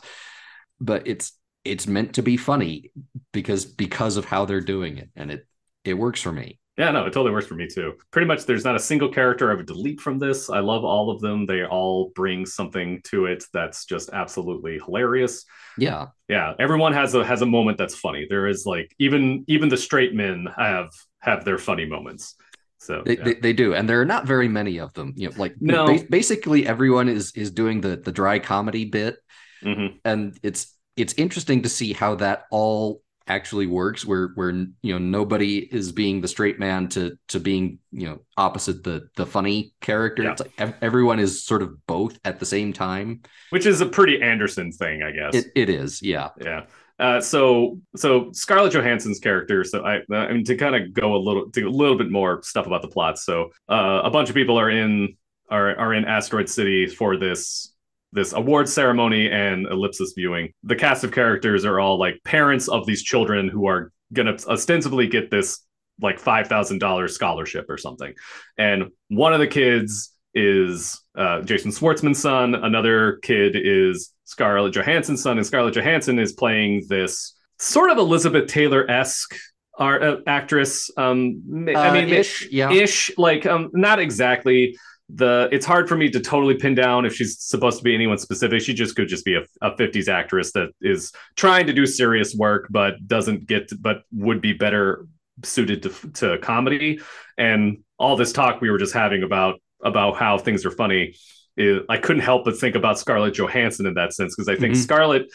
But 0.80 1.08
it's 1.08 1.34
it's 1.64 1.88
meant 1.88 2.16
to 2.16 2.24
be 2.24 2.38
funny 2.38 2.92
because 3.32 3.66
because 3.66 4.18
of 4.18 4.26
how 4.26 4.46
they're 4.46 4.62
doing 4.62 4.98
it, 4.98 5.10
and 5.16 5.32
it 5.32 5.48
it 5.84 5.94
works 5.94 6.22
for 6.22 6.32
me. 6.32 6.60
Yeah, 6.78 6.92
no, 6.92 7.06
it 7.06 7.12
totally 7.14 7.32
works 7.32 7.48
for 7.48 7.56
me 7.56 7.68
too. 7.68 7.94
Pretty 8.12 8.26
much, 8.26 8.46
there's 8.46 8.64
not 8.64 8.76
a 8.76 8.80
single 8.80 9.10
character 9.10 9.52
I 9.52 9.56
would 9.56 9.66
delete 9.66 10.00
from 10.00 10.18
this. 10.18 10.50
I 10.50 10.60
love 10.60 10.86
all 10.86 11.12
of 11.12 11.20
them. 11.20 11.46
They 11.46 11.66
all 11.66 12.12
bring 12.16 12.46
something 12.46 13.02
to 13.06 13.26
it 13.26 13.44
that's 13.54 13.86
just 13.86 14.10
absolutely 14.14 14.80
hilarious. 14.80 15.46
Yeah, 15.78 16.08
yeah. 16.30 16.54
Everyone 16.60 16.94
has 16.94 17.14
a 17.14 17.26
has 17.26 17.42
a 17.42 17.46
moment 17.46 17.78
that's 17.78 17.96
funny. 17.96 18.26
There 18.30 18.48
is 18.48 18.66
like 18.66 18.96
even 19.00 19.44
even 19.48 19.70
the 19.70 19.78
straight 19.78 20.16
men 20.16 20.48
have 20.58 20.90
have 21.20 21.46
their 21.46 21.58
funny 21.58 21.86
moments. 21.86 22.36
So 22.82 23.04
they, 23.06 23.16
yeah. 23.16 23.24
they, 23.24 23.34
they, 23.36 23.54
do, 23.54 23.76
and 23.76 23.88
there 23.88 24.02
are 24.02 24.06
not 24.06 24.26
very 24.26 24.48
many 24.48 24.80
of 24.80 24.92
them. 24.94 25.14
You 25.16 25.30
know, 25.30 25.36
like 25.38 25.54
no. 25.62 25.86
ba- 25.86 26.06
basically 26.10 26.66
everyone 26.66 27.10
is 27.10 27.32
is 27.34 27.52
doing 27.52 27.80
the 27.80 27.96
the 27.96 28.12
dry 28.12 28.40
comedy 28.40 28.86
bit, 28.86 29.18
mm-hmm. 29.64 29.98
and 30.04 30.36
it's 30.42 30.76
it's 30.98 31.14
interesting 31.14 31.62
to 31.62 31.70
see 31.70 31.94
how 31.94 32.16
that 32.16 32.46
all 32.50 33.04
actually 33.28 33.68
works 33.68 34.04
where 34.04 34.32
where 34.34 34.50
you 34.50 34.94
know 34.94 34.98
nobody 34.98 35.60
is 35.60 35.92
being 35.92 36.22
the 36.22 36.28
straight 36.28 36.60
man 36.60 36.88
to 36.90 37.16
to 37.28 37.40
being 37.40 37.78
you 37.92 38.10
know 38.10 38.20
opposite 38.36 38.84
the 38.84 39.08
the 39.16 39.28
funny 39.28 39.74
character 39.80 40.24
yeah. 40.24 40.32
it's 40.32 40.42
like 40.42 40.52
ev- 40.58 40.74
everyone 40.82 41.20
is 41.20 41.44
sort 41.46 41.62
of 41.62 41.86
both 41.86 42.20
at 42.26 42.40
the 42.40 42.46
same 42.46 42.74
time 42.74 43.22
which 43.52 43.68
is 43.68 43.80
a 43.80 43.86
pretty 43.86 44.20
anderson 44.22 44.72
thing 44.72 45.04
i 45.04 45.12
guess 45.12 45.36
it, 45.36 45.52
it 45.56 45.70
is 45.70 46.02
yeah 46.02 46.30
yeah 46.42 46.66
uh, 47.02 47.20
so 47.20 47.80
so 47.96 48.32
Scarlett 48.32 48.74
Johansson's 48.74 49.20
character. 49.20 49.64
So 49.64 49.84
I, 49.84 50.02
I 50.14 50.32
mean 50.32 50.46
to 50.46 50.56
kind 50.56 50.76
of 50.76 50.94
go 50.94 51.16
a 51.16 51.18
little 51.18 51.50
to 51.52 51.64
a 51.64 51.70
little 51.70 51.98
bit 51.98 52.12
more 52.12 52.44
stuff 52.44 52.68
about 52.68 52.84
the 52.84 52.88
plot. 52.88 53.18
So 53.18 53.52
uh, 53.68 54.02
a 54.04 54.12
bunch 54.12 54.30
of 54.30 54.36
people 54.36 54.60
are 54.60 54.70
in 54.70 55.18
are 55.50 55.76
are 55.78 55.94
in 55.96 56.06
Asteroid 56.06 56.48
City 56.48 56.86
for 56.86 57.18
this 57.18 57.74
this 58.14 58.34
award 58.34 58.70
ceremony 58.70 59.32
and 59.32 59.66
ellipsis 59.68 60.14
viewing. 60.16 60.54
The 60.64 60.76
cast 60.76 61.04
of 61.04 61.12
characters 61.12 61.66
are 61.66 61.80
all 61.80 61.98
like 61.98 62.22
parents 62.24 62.68
of 62.68 62.86
these 62.86 63.02
children 63.02 63.48
who 63.48 63.68
are 63.68 63.92
going 64.14 64.38
to 64.38 64.48
ostensibly 64.50 65.08
get 65.08 65.32
this 65.32 65.64
like 66.02 66.22
$5,000 66.22 67.10
scholarship 67.10 67.68
or 67.70 67.78
something. 67.78 68.14
And 68.58 68.92
one 69.08 69.34
of 69.34 69.40
the 69.40 69.48
kids 69.48 70.14
is 70.34 71.02
uh, 71.18 71.42
Jason 71.42 71.72
Schwartzman's 71.72 72.20
son. 72.20 72.56
Another 72.56 73.20
kid 73.22 73.56
is 73.56 74.12
Scarlett 74.32 74.74
Johansson's 74.74 75.22
son. 75.22 75.38
And 75.38 75.46
Scarlett 75.46 75.76
Johansson 75.76 76.18
is 76.18 76.32
playing 76.32 76.86
this 76.88 77.36
sort 77.60 77.92
of 77.92 77.98
Elizabeth 77.98 78.48
Taylor 78.48 78.90
esque 78.90 79.36
art, 79.78 80.02
uh, 80.02 80.18
actress. 80.26 80.90
Um, 80.96 81.68
I 81.68 81.74
uh, 81.74 81.94
mean, 81.94 82.10
ish, 82.10 82.48
yeah. 82.50 82.72
ish, 82.72 83.12
like 83.18 83.46
um, 83.46 83.70
not 83.74 84.00
exactly 84.00 84.78
the 85.14 85.50
it's 85.52 85.66
hard 85.66 85.90
for 85.90 85.98
me 85.98 86.10
to 86.10 86.22
totally 86.22 86.56
pin 86.56 86.74
down 86.74 87.04
if 87.06 87.14
she's 87.14 87.38
supposed 87.42 87.78
to 87.80 87.84
be 87.84 87.94
anyone 87.94 88.18
specific. 88.18 88.62
She 88.62 88.74
just 88.74 88.96
could 88.96 89.10
just 89.10 89.26
be 89.26 89.36
a, 89.36 89.42
a 89.62 89.76
50s 89.76 90.08
actress 90.08 90.54
that 90.54 90.70
is 90.80 91.12
trying 91.36 91.68
to 91.68 91.74
do 91.74 91.86
serious 91.86 92.34
work 92.34 92.68
but 92.70 93.06
doesn't 93.06 93.48
get 93.48 93.68
to, 93.68 93.78
but 93.78 94.04
would 94.14 94.40
be 94.40 94.54
better 94.54 95.06
suited 95.44 95.84
to 95.84 95.90
to 96.14 96.38
comedy. 96.38 97.02
And 97.38 97.84
all 98.00 98.16
this 98.16 98.32
talk 98.32 98.62
we 98.62 98.72
were 98.72 98.78
just 98.78 98.94
having 98.94 99.24
about 99.24 99.60
about 99.84 100.16
how 100.16 100.38
things 100.38 100.66
are 100.66 100.72
funny. 100.72 101.16
Is, 101.62 101.82
I 101.90 101.98
couldn't 101.98 102.22
help 102.24 102.46
but 102.46 102.58
think 102.58 102.76
about 102.76 103.00
Scarlett 103.00 103.36
Johansson 103.38 103.86
in 103.86 103.94
that 103.96 104.14
sense 104.14 104.36
because 104.36 104.48
I 104.50 104.56
think 104.56 104.76
Mhm. 104.76 104.78
Scarlett 104.84 105.28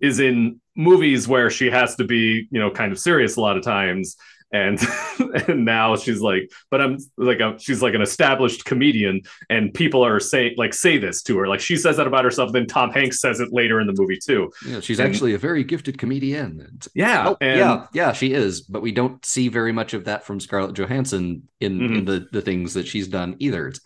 is 0.00 0.20
in 0.20 0.60
movies 0.76 1.26
where 1.28 1.50
she 1.50 1.70
has 1.70 1.96
to 1.96 2.04
be, 2.04 2.46
you 2.50 2.60
know, 2.60 2.70
kind 2.70 2.92
of 2.92 2.98
serious 2.98 3.36
a 3.36 3.40
lot 3.40 3.56
of 3.56 3.62
times. 3.64 4.16
And 4.54 4.78
and 5.48 5.64
now 5.64 5.96
she's 5.96 6.20
like, 6.20 6.50
but 6.70 6.82
I'm 6.82 6.98
like, 7.16 7.40
a, 7.40 7.56
she's 7.58 7.80
like 7.80 7.94
an 7.94 8.02
established 8.02 8.66
comedian, 8.66 9.22
and 9.48 9.72
people 9.72 10.04
are 10.04 10.20
saying 10.20 10.56
like 10.58 10.74
say 10.74 10.98
this 10.98 11.22
to 11.22 11.38
her, 11.38 11.48
like 11.48 11.60
she 11.60 11.74
says 11.74 11.96
that 11.96 12.06
about 12.06 12.22
herself. 12.24 12.52
Then 12.52 12.66
Tom 12.66 12.90
Hanks 12.90 13.18
says 13.18 13.40
it 13.40 13.48
later 13.50 13.80
in 13.80 13.86
the 13.86 13.94
movie 13.96 14.18
too. 14.22 14.52
Yeah, 14.68 14.80
she's 14.80 15.00
And- 15.00 15.08
actually 15.08 15.32
a 15.32 15.38
very 15.38 15.64
gifted 15.64 15.96
comedian. 15.96 16.68
Yeah, 16.94 17.28
Oh, 17.30 17.36
and 17.40 17.58
yeah, 17.58 17.86
yeah, 17.94 18.12
she 18.12 18.34
is. 18.34 18.60
But 18.60 18.82
we 18.82 18.92
don't 18.92 19.24
see 19.24 19.48
very 19.48 19.72
much 19.72 19.94
of 19.94 20.04
that 20.04 20.26
from 20.26 20.38
Scarlett 20.38 20.74
Johansson 20.76 21.48
in, 21.58 21.78
Mm-hmm. 21.80 21.94
in 21.96 22.04
the, 22.04 22.26
the 22.30 22.42
things 22.42 22.74
that 22.74 22.86
she's 22.86 23.08
done 23.08 23.36
either. 23.38 23.68
It's, 23.68 23.80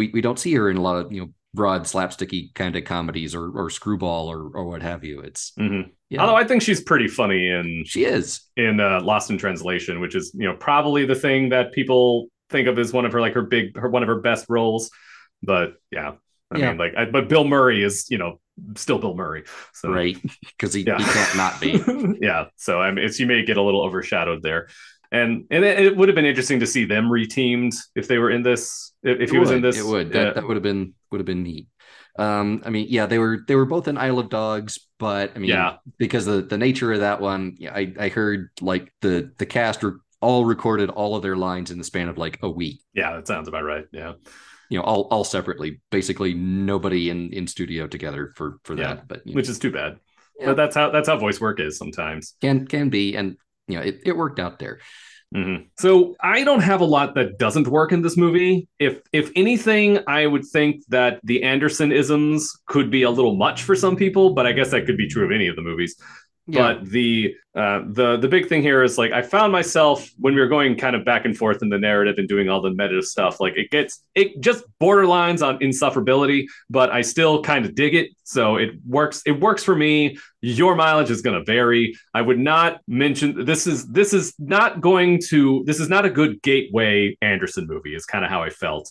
we 0.00 0.08
we 0.16 0.20
don't 0.22 0.38
see 0.38 0.54
her 0.54 0.70
in 0.70 0.76
a 0.76 0.82
lot 0.82 0.96
of 0.96 1.12
you 1.12 1.20
know 1.20 1.28
broad 1.52 1.82
slapsticky 1.82 2.54
kind 2.54 2.74
of 2.76 2.84
comedies 2.84 3.34
or 3.34 3.50
or 3.50 3.68
screwball 3.70 4.28
or 4.28 4.40
or 4.56 4.64
what 4.64 4.82
have 4.82 5.04
you. 5.04 5.20
It's 5.20 5.52
Mhm. 5.58 5.90
yeah, 6.08 6.20
although 6.20 6.36
I 6.36 6.44
think 6.44 6.62
she's 6.62 6.80
pretty 6.80 7.08
funny 7.08 7.48
in 7.48 7.84
she 7.86 8.04
is. 8.04 8.40
in 8.56 8.80
uh, 8.80 9.00
Lost 9.02 9.30
in 9.30 9.36
Translation, 9.38 10.00
which 10.00 10.14
is 10.14 10.32
you 10.34 10.46
know 10.48 10.54
probably 10.56 11.04
the 11.04 11.14
thing 11.26 11.50
that 11.50 11.72
people 11.72 12.28
think 12.50 12.66
of 12.68 12.78
as 12.78 12.92
one 12.92 13.04
of 13.04 13.12
her 13.12 13.20
like 13.20 13.34
her 13.34 13.42
big 13.42 13.76
her 13.78 13.88
one 13.90 14.02
of 14.02 14.08
her 14.08 14.20
best 14.20 14.46
roles. 14.48 14.90
But 15.42 15.74
yeah, 15.90 16.12
I 16.50 16.58
Yeah. 16.58 16.68
mean 16.70 16.78
like, 16.78 16.94
I, 16.96 17.04
but 17.06 17.28
Bill 17.28 17.44
Murray 17.44 17.82
is 17.82 18.06
you 18.10 18.18
know 18.18 18.40
still 18.76 18.98
Bill 18.98 19.14
Murray, 19.14 19.44
so 19.72 19.90
Right, 19.90 20.16
because 20.56 20.72
he, 20.74 20.82
Yeah. 20.82 20.98
he 20.98 21.04
can't 21.04 21.36
not 21.36 21.60
be. 21.60 22.16
yeah, 22.26 22.46
so 22.56 22.80
I 22.80 22.90
mean, 22.92 23.04
it's, 23.04 23.18
you 23.18 23.26
may 23.26 23.42
get 23.44 23.56
a 23.56 23.62
little 23.62 23.82
overshadowed 23.82 24.42
there. 24.42 24.68
And 25.12 25.46
and 25.50 25.64
it, 25.64 25.80
it 25.80 25.96
would 25.96 26.08
have 26.08 26.14
been 26.14 26.24
interesting 26.24 26.60
to 26.60 26.66
see 26.66 26.84
them 26.84 27.06
reteamed 27.06 27.74
if 27.96 28.06
they 28.06 28.18
were 28.18 28.30
in 28.30 28.42
this. 28.42 28.92
If, 29.02 29.20
if 29.20 29.30
he 29.30 29.38
was 29.38 29.50
in 29.50 29.60
this, 29.62 29.78
it 29.78 29.84
would. 29.84 30.08
Yeah. 30.14 30.24
That, 30.24 30.34
that 30.36 30.46
would 30.46 30.56
have 30.56 30.62
been 30.62 30.94
would 31.10 31.18
have 31.20 31.26
been 31.26 31.42
neat. 31.42 31.66
Um, 32.18 32.62
I 32.64 32.70
mean, 32.70 32.86
yeah, 32.88 33.06
they 33.06 33.18
were 33.18 33.40
they 33.46 33.56
were 33.56 33.66
both 33.66 33.88
in 33.88 33.96
Isle 33.98 34.18
of 34.18 34.28
Dogs, 34.28 34.78
but 34.98 35.32
I 35.34 35.38
mean, 35.38 35.50
Yeah. 35.50 35.76
because 35.98 36.26
of 36.26 36.48
the 36.48 36.58
nature 36.58 36.92
of 36.92 37.00
that 37.00 37.20
one, 37.20 37.56
yeah, 37.58 37.72
I 37.74 37.92
I 37.98 38.08
heard 38.08 38.50
like 38.60 38.92
the 39.00 39.32
the 39.38 39.46
cast 39.46 39.82
were 39.82 40.00
all 40.20 40.44
recorded 40.44 40.90
all 40.90 41.16
of 41.16 41.22
their 41.22 41.36
lines 41.36 41.70
in 41.70 41.78
the 41.78 41.84
span 41.84 42.08
of 42.08 42.18
like 42.18 42.38
a 42.42 42.50
week. 42.50 42.80
yeah, 42.94 43.14
that 43.16 43.26
sounds 43.26 43.48
about 43.48 43.64
right. 43.64 43.86
Yeah. 43.92 44.12
You 44.68 44.78
know, 44.78 44.84
all 44.84 45.02
all 45.10 45.24
separately. 45.24 45.80
Basically, 45.90 46.34
nobody 46.34 47.10
in 47.10 47.32
in 47.32 47.46
studio 47.48 47.86
together 47.88 48.32
for 48.36 48.58
for 48.64 48.76
Yeah. 48.76 48.94
that. 48.94 49.08
But 49.08 49.26
you 49.26 49.32
know, 49.32 49.36
which 49.38 49.48
is 49.48 49.58
too 49.58 49.72
bad. 49.72 49.98
Yeah. 50.38 50.46
But 50.46 50.56
that's 50.56 50.74
how 50.76 50.90
that's 50.90 51.08
how 51.08 51.16
voice 51.16 51.40
work 51.40 51.58
is 51.58 51.78
sometimes. 51.78 52.34
can 52.40 52.66
can 52.66 52.90
be, 52.90 53.16
and 53.16 53.36
you 53.70 53.78
know, 53.78 53.84
it, 53.84 54.00
it 54.04 54.16
worked 54.16 54.38
out 54.38 54.58
there. 54.58 54.80
Mhm. 55.34 55.66
So 55.78 56.16
I 56.20 56.42
don't 56.42 56.62
have 56.62 56.80
a 56.80 56.84
lot 56.84 57.14
that 57.14 57.38
doesn't 57.38 57.68
work 57.68 57.92
in 57.92 58.02
this 58.02 58.16
movie. 58.16 58.66
If 58.80 59.00
if 59.12 59.30
anything, 59.36 60.00
I 60.08 60.26
would 60.26 60.44
think 60.44 60.82
that 60.88 61.20
the 61.22 61.44
Anderson 61.44 61.92
isms 61.92 62.50
could 62.66 62.90
be 62.90 63.04
a 63.04 63.10
little 63.10 63.36
much 63.36 63.62
for 63.62 63.76
some 63.76 63.94
people, 63.94 64.34
but 64.34 64.44
I 64.44 64.52
guess 64.52 64.72
that 64.72 64.86
could 64.86 64.96
be 64.96 65.08
true 65.08 65.24
of 65.24 65.30
any 65.30 65.46
of 65.46 65.54
the 65.54 65.62
movies. 65.62 65.94
But 66.58 66.84
the 66.84 67.34
uh, 67.54 67.80
the 67.86 68.16
the 68.16 68.28
big 68.28 68.48
thing 68.48 68.62
here 68.62 68.82
is 68.82 68.96
like 68.96 69.12
I 69.12 69.22
found 69.22 69.52
myself 69.52 70.08
when 70.18 70.34
we 70.34 70.40
were 70.40 70.46
going 70.46 70.76
kind 70.76 70.94
of 70.94 71.04
back 71.04 71.24
and 71.24 71.36
forth 71.36 71.62
in 71.62 71.68
the 71.68 71.78
narrative 71.78 72.16
and 72.18 72.28
doing 72.28 72.48
all 72.48 72.60
the 72.60 72.70
meta 72.70 73.02
stuff. 73.02 73.40
Like 73.40 73.56
it 73.56 73.70
gets 73.70 74.02
it 74.14 74.40
just 74.40 74.64
borderlines 74.80 75.46
on 75.46 75.58
insufferability, 75.58 76.46
but 76.68 76.90
I 76.90 77.02
still 77.02 77.42
kind 77.42 77.64
of 77.64 77.74
dig 77.74 77.94
it. 77.94 78.10
So 78.24 78.56
it 78.56 78.70
works. 78.86 79.22
It 79.26 79.40
works 79.40 79.64
for 79.64 79.74
me. 79.74 80.18
Your 80.40 80.74
mileage 80.74 81.10
is 81.10 81.22
going 81.22 81.38
to 81.38 81.44
vary. 81.44 81.94
I 82.14 82.22
would 82.22 82.38
not 82.38 82.80
mention 82.86 83.44
this 83.44 83.66
is 83.66 83.86
this 83.88 84.12
is 84.12 84.34
not 84.38 84.80
going 84.80 85.20
to 85.28 85.62
this 85.66 85.80
is 85.80 85.88
not 85.88 86.04
a 86.04 86.10
good 86.10 86.40
gateway 86.42 87.16
Anderson 87.20 87.66
movie. 87.68 87.94
Is 87.94 88.06
kind 88.06 88.24
of 88.24 88.30
how 88.30 88.42
I 88.42 88.50
felt. 88.50 88.90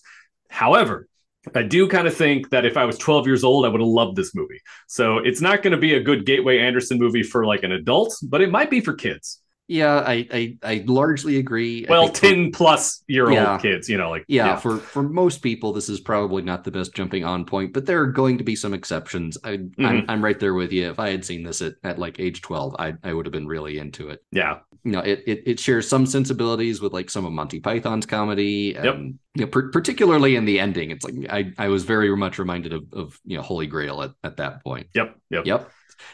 However, 0.49 1.08
I 1.55 1.63
do 1.63 1.87
kind 1.87 2.07
of 2.07 2.15
think 2.15 2.49
that 2.49 2.65
if 2.65 2.77
I 2.77 2.85
was 2.85 2.97
12 2.97 3.27
years 3.27 3.43
old, 3.43 3.65
I 3.65 3.69
would 3.69 3.81
have 3.81 3.87
loved 3.87 4.15
this 4.15 4.33
movie. 4.35 4.61
So 4.87 5.17
it's 5.19 5.41
not 5.41 5.61
going 5.63 5.71
to 5.71 5.77
be 5.77 5.93
a 5.95 5.99
good 6.01 6.25
Gateway 6.25 6.59
Anderson 6.59 6.97
movie 6.99 7.23
for 7.23 7.45
like 7.45 7.63
an 7.63 7.71
adult, 7.71 8.15
but 8.23 8.41
it 8.41 8.51
might 8.51 8.69
be 8.69 8.79
for 8.81 8.93
kids. 8.93 9.41
yeah, 9.67 9.97
I 10.05 10.27
I, 10.33 10.57
I 10.63 10.83
largely 10.87 11.37
agree. 11.37 11.85
Well, 11.87 12.07
think 12.07 12.15
for- 12.17 12.21
10 12.27 12.51
plus 12.53 13.03
year 13.07 13.25
old 13.25 13.33
Yeah. 13.35 13.57
kids, 13.61 13.87
you 13.87 13.97
know, 13.97 14.09
like, 14.09 14.25
yeah, 14.27 14.55
for 14.55 14.77
for 14.79 15.03
most 15.03 15.43
people 15.43 15.73
this 15.73 15.89
is 15.89 15.99
probably 15.99 16.41
not 16.41 16.63
the 16.63 16.71
best 16.71 16.95
jumping 16.95 17.23
on 17.23 17.45
point 17.45 17.71
but 17.73 17.85
there 17.85 18.01
are 18.01 18.07
going 18.11 18.37
to 18.39 18.43
be 18.43 18.55
some 18.55 18.73
exceptions 18.73 19.37
I, 19.43 19.57
Mm-hmm. 19.57 19.85
I'm, 19.85 20.05
I'm 20.09 20.23
right 20.23 20.39
there 20.39 20.53
with 20.55 20.71
you 20.73 20.89
if 20.89 20.99
i 20.99 21.09
had 21.09 21.23
seen 21.23 21.43
this 21.43 21.61
at, 21.61 21.73
at 21.83 21.99
like 21.99 22.19
age 22.19 22.41
12 22.41 22.75
i, 22.79 22.93
I 23.03 23.13
would 23.13 23.25
have 23.27 23.33
been 23.33 23.47
really 23.47 23.77
into 23.77 24.09
it 24.09 24.23
yeah. 24.31 24.59
You 24.83 24.91
know 24.91 24.99
it, 24.99 25.23
it 25.27 25.43
it 25.45 25.59
shares 25.59 25.87
some 25.87 26.05
sensibilities 26.05 26.81
with 26.81 26.93
like 26.93 27.09
some 27.09 27.25
of 27.25 27.31
monty 27.31 27.59
python's 27.59 28.05
comedy 28.05 28.75
and 28.75 28.85
Yep. 28.85 28.95
you 29.35 29.41
know 29.41 29.47
per- 29.47 29.69
particularly 29.71 30.35
in 30.35 30.45
the 30.45 30.59
ending 30.59 30.91
it's 30.91 31.03
like 31.05 31.15
i 31.29 31.51
i 31.57 31.67
was 31.67 31.83
very 31.83 32.15
much 32.15 32.39
reminded 32.39 32.73
of, 32.73 32.83
of 32.93 33.19
you 33.25 33.37
know 33.37 33.43
holy 33.43 33.67
grail 33.67 34.01
at, 34.01 34.11
at 34.23 34.37
that 34.37 34.63
point 34.63 34.87
Yep. 34.93 35.15
Yep. 35.31 35.45
yep 35.45 35.71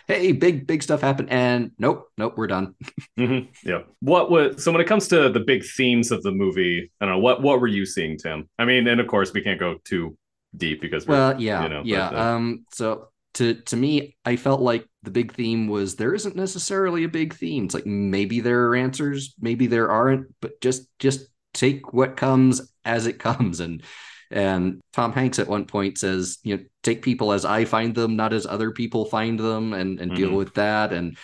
hey 0.08 0.32
big 0.32 0.66
big 0.66 0.82
stuff 0.82 1.02
happened 1.02 1.30
and 1.30 1.72
nope 1.78 2.08
nope 2.18 2.34
we're 2.38 2.48
done 2.48 2.74
Mhm, 3.20 3.48
Yep. 3.64 3.88
What 4.02 4.30
was 4.32 4.64
so 4.64 4.72
when 4.72 4.82
it 4.82 4.88
comes 4.88 5.08
to 5.10 5.30
the 5.30 5.40
big 5.40 5.64
themes 5.64 6.12
of 6.12 6.22
the 6.24 6.32
movie, 6.32 6.92
I 7.00 7.06
don't 7.06 7.14
know, 7.16 7.20
what 7.20 7.42
what 7.42 7.62
were 7.62 7.68
you 7.68 7.86
seeing, 7.86 8.18
Tim? 8.18 8.50
I 8.60 8.66
mean, 8.66 8.88
and 8.88 9.00
of 9.00 9.08
course 9.08 9.32
we 9.32 9.42
can't 9.42 9.60
go 9.60 9.78
too 9.86 10.18
deep 10.58 10.82
because 10.82 11.08
we're, 11.08 11.16
Well, 11.16 11.42
yeah, 11.42 11.64
you 11.64 11.70
know, 11.70 11.82
yeah. 11.86 12.10
but, 12.10 12.18
uh, 12.20 12.22
um, 12.36 12.66
so 12.74 13.08
to 13.36 13.54
to 13.56 13.76
me, 13.78 14.18
I 14.26 14.36
felt 14.36 14.60
like 14.62 14.86
the 15.06 15.12
big 15.12 15.34
theme 15.34 15.68
was 15.68 15.96
there 15.96 16.14
isn't 16.14 16.36
necessarily 16.36 17.04
a 17.04 17.10
big 17.10 17.34
theme. 17.34 17.66
It's 17.66 17.74
like 17.74 17.86
maybe 17.86 18.40
there 18.42 18.68
are 18.68 18.76
answers, 18.76 19.36
maybe 19.40 19.68
there 19.68 19.90
aren't, 19.90 20.34
but 20.42 20.60
just 20.62 20.88
just 21.00 21.28
take 21.54 21.94
what 21.94 22.18
comes 22.18 22.74
as 22.84 23.08
it 23.08 23.20
comes. 23.28 23.60
And 23.60 23.84
and 24.32 24.82
Tom 24.92 25.14
Hanks 25.14 25.40
at 25.40 25.48
one 25.48 25.66
point 25.66 25.98
says, 26.00 26.40
you 26.44 26.58
know, 26.58 26.64
take 26.84 27.02
people 27.04 27.32
as 27.32 27.46
I 27.46 27.66
find 27.66 27.94
them, 27.96 28.16
not 28.16 28.34
as 28.34 28.46
other 28.46 28.72
people 28.72 29.06
find 29.06 29.40
them, 29.40 29.74
and 29.74 30.00
and 30.00 30.16
deal 30.16 30.32
Mhm. 30.32 30.38
with 30.38 30.54
that. 30.56 30.92
And 30.92 31.18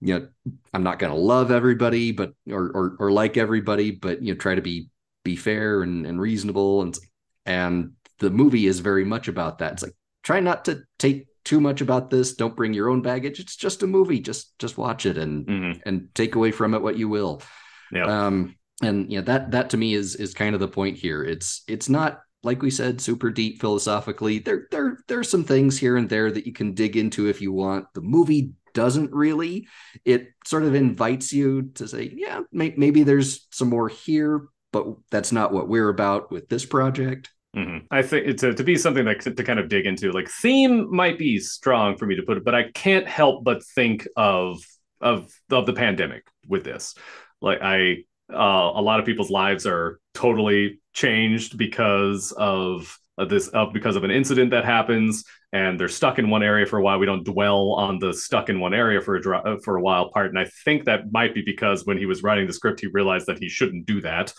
you 0.00 0.18
know, 0.18 0.28
I'm 0.72 0.82
not 0.82 0.98
gonna 0.98 1.16
love 1.16 1.50
everybody, 1.50 2.12
but 2.12 2.32
or 2.50 2.70
or 2.70 2.96
or 3.00 3.12
like 3.12 3.36
everybody, 3.36 3.90
but 3.90 4.22
you 4.22 4.32
know, 4.32 4.38
try 4.38 4.54
to 4.54 4.62
be 4.62 4.88
be 5.24 5.36
fair 5.36 5.82
and, 5.82 6.06
and 6.06 6.20
reasonable 6.20 6.82
and 6.82 6.96
and 7.44 7.92
the 8.18 8.30
movie 8.30 8.66
is 8.66 8.80
very 8.80 9.04
much 9.04 9.28
about 9.28 9.58
that. 9.58 9.72
It's 9.74 9.82
like 9.82 9.96
try 10.22 10.40
not 10.40 10.64
to 10.66 10.82
take 10.98 11.26
too 11.46 11.60
much 11.60 11.80
about 11.80 12.10
this. 12.10 12.34
Don't 12.34 12.56
bring 12.56 12.74
your 12.74 12.90
own 12.90 13.00
baggage. 13.00 13.40
It's 13.40 13.56
just 13.56 13.82
a 13.82 13.86
movie. 13.86 14.20
Just 14.20 14.58
just 14.58 14.76
watch 14.76 15.06
it 15.06 15.16
and 15.16 15.46
mhm, 15.46 15.80
and 15.86 16.08
take 16.14 16.34
away 16.34 16.50
from 16.50 16.74
it 16.74 16.82
what 16.82 16.98
you 16.98 17.08
will. 17.08 17.42
yeah. 17.90 18.26
Um 18.26 18.56
and 18.82 19.10
yeah, 19.10 19.22
that 19.22 19.52
that 19.52 19.70
to 19.70 19.78
me 19.78 19.94
is 19.94 20.16
is 20.16 20.34
kind 20.34 20.54
of 20.54 20.60
the 20.60 20.68
point 20.68 20.98
here. 20.98 21.24
It's 21.24 21.62
it's 21.68 21.88
not 21.88 22.20
like 22.42 22.60
we 22.62 22.70
said 22.70 23.00
super 23.00 23.30
deep 23.30 23.60
philosophically. 23.60 24.40
There 24.40 24.68
there 24.70 24.98
there's 25.08 25.30
some 25.30 25.44
things 25.44 25.78
here 25.78 25.96
and 25.96 26.08
there 26.08 26.30
that 26.30 26.46
you 26.46 26.52
can 26.52 26.74
dig 26.74 26.96
into 26.96 27.28
if 27.28 27.40
you 27.40 27.52
want. 27.52 27.86
The 27.94 28.02
movie 28.02 28.52
doesn't 28.74 29.12
really. 29.12 29.66
It 30.04 30.28
sort 30.44 30.64
of 30.64 30.74
invites 30.74 31.32
you 31.32 31.70
to 31.76 31.88
say, 31.88 32.12
yeah, 32.14 32.40
may, 32.52 32.74
maybe 32.76 33.04
there's 33.04 33.46
some 33.50 33.70
more 33.70 33.88
here, 33.88 34.48
but 34.72 34.86
that's 35.10 35.32
not 35.32 35.52
what 35.52 35.68
we're 35.68 35.88
about 35.88 36.30
with 36.30 36.48
this 36.50 36.66
project. 36.66 37.30
Mhm. 37.56 37.86
I 37.90 38.02
think 38.02 38.26
it's 38.26 38.42
a, 38.42 38.52
to 38.52 38.62
be 38.62 38.76
something 38.76 39.04
that 39.06 39.20
to 39.22 39.42
kind 39.42 39.58
of 39.58 39.68
dig 39.68 39.86
into. 39.86 40.12
Like 40.12 40.28
theme 40.28 40.94
might 40.94 41.18
be 41.18 41.38
strong 41.38 41.96
for 41.96 42.04
me 42.06 42.16
to 42.16 42.22
put 42.22 42.36
it, 42.36 42.44
but 42.44 42.54
I 42.54 42.70
can't 42.72 43.08
help 43.08 43.44
but 43.44 43.64
think 43.64 44.06
of 44.16 44.60
of 45.00 45.32
of 45.50 45.66
the 45.66 45.72
pandemic 45.72 46.24
with 46.46 46.64
this. 46.64 46.94
Like 47.40 47.60
I, 47.62 48.04
uh, 48.32 48.36
a 48.74 48.82
lot 48.82 49.00
of 49.00 49.06
people's 49.06 49.30
lives 49.30 49.66
are 49.66 50.00
totally 50.12 50.80
changed 50.92 51.56
because 51.56 52.32
of 52.32 52.98
this 53.24 53.48
of 53.48 53.72
because 53.72 53.96
of 53.96 54.04
an 54.04 54.10
incident 54.10 54.50
that 54.50 54.64
happens 54.64 55.24
and 55.52 55.80
they're 55.80 55.88
stuck 55.88 56.18
in 56.18 56.28
one 56.28 56.42
area 56.42 56.66
for 56.66 56.78
a 56.78 56.82
while 56.82 56.98
we 56.98 57.06
don't 57.06 57.24
dwell 57.24 57.72
on 57.72 57.98
the 57.98 58.12
stuck 58.12 58.50
in 58.50 58.60
one 58.60 58.74
area 58.74 59.00
for 59.00 59.16
a 59.16 59.22
dr- 59.22 59.46
uh, 59.46 59.56
for 59.64 59.76
a 59.76 59.80
while 59.80 60.10
part 60.10 60.26
and 60.28 60.38
i 60.38 60.44
think 60.64 60.84
that 60.84 61.10
might 61.12 61.34
be 61.34 61.40
because 61.40 61.86
when 61.86 61.96
he 61.96 62.04
was 62.04 62.22
writing 62.22 62.46
the 62.46 62.52
script 62.52 62.80
he 62.80 62.88
realized 62.88 63.26
that 63.26 63.38
he 63.38 63.48
shouldn't 63.48 63.86
do 63.86 64.02
that 64.02 64.34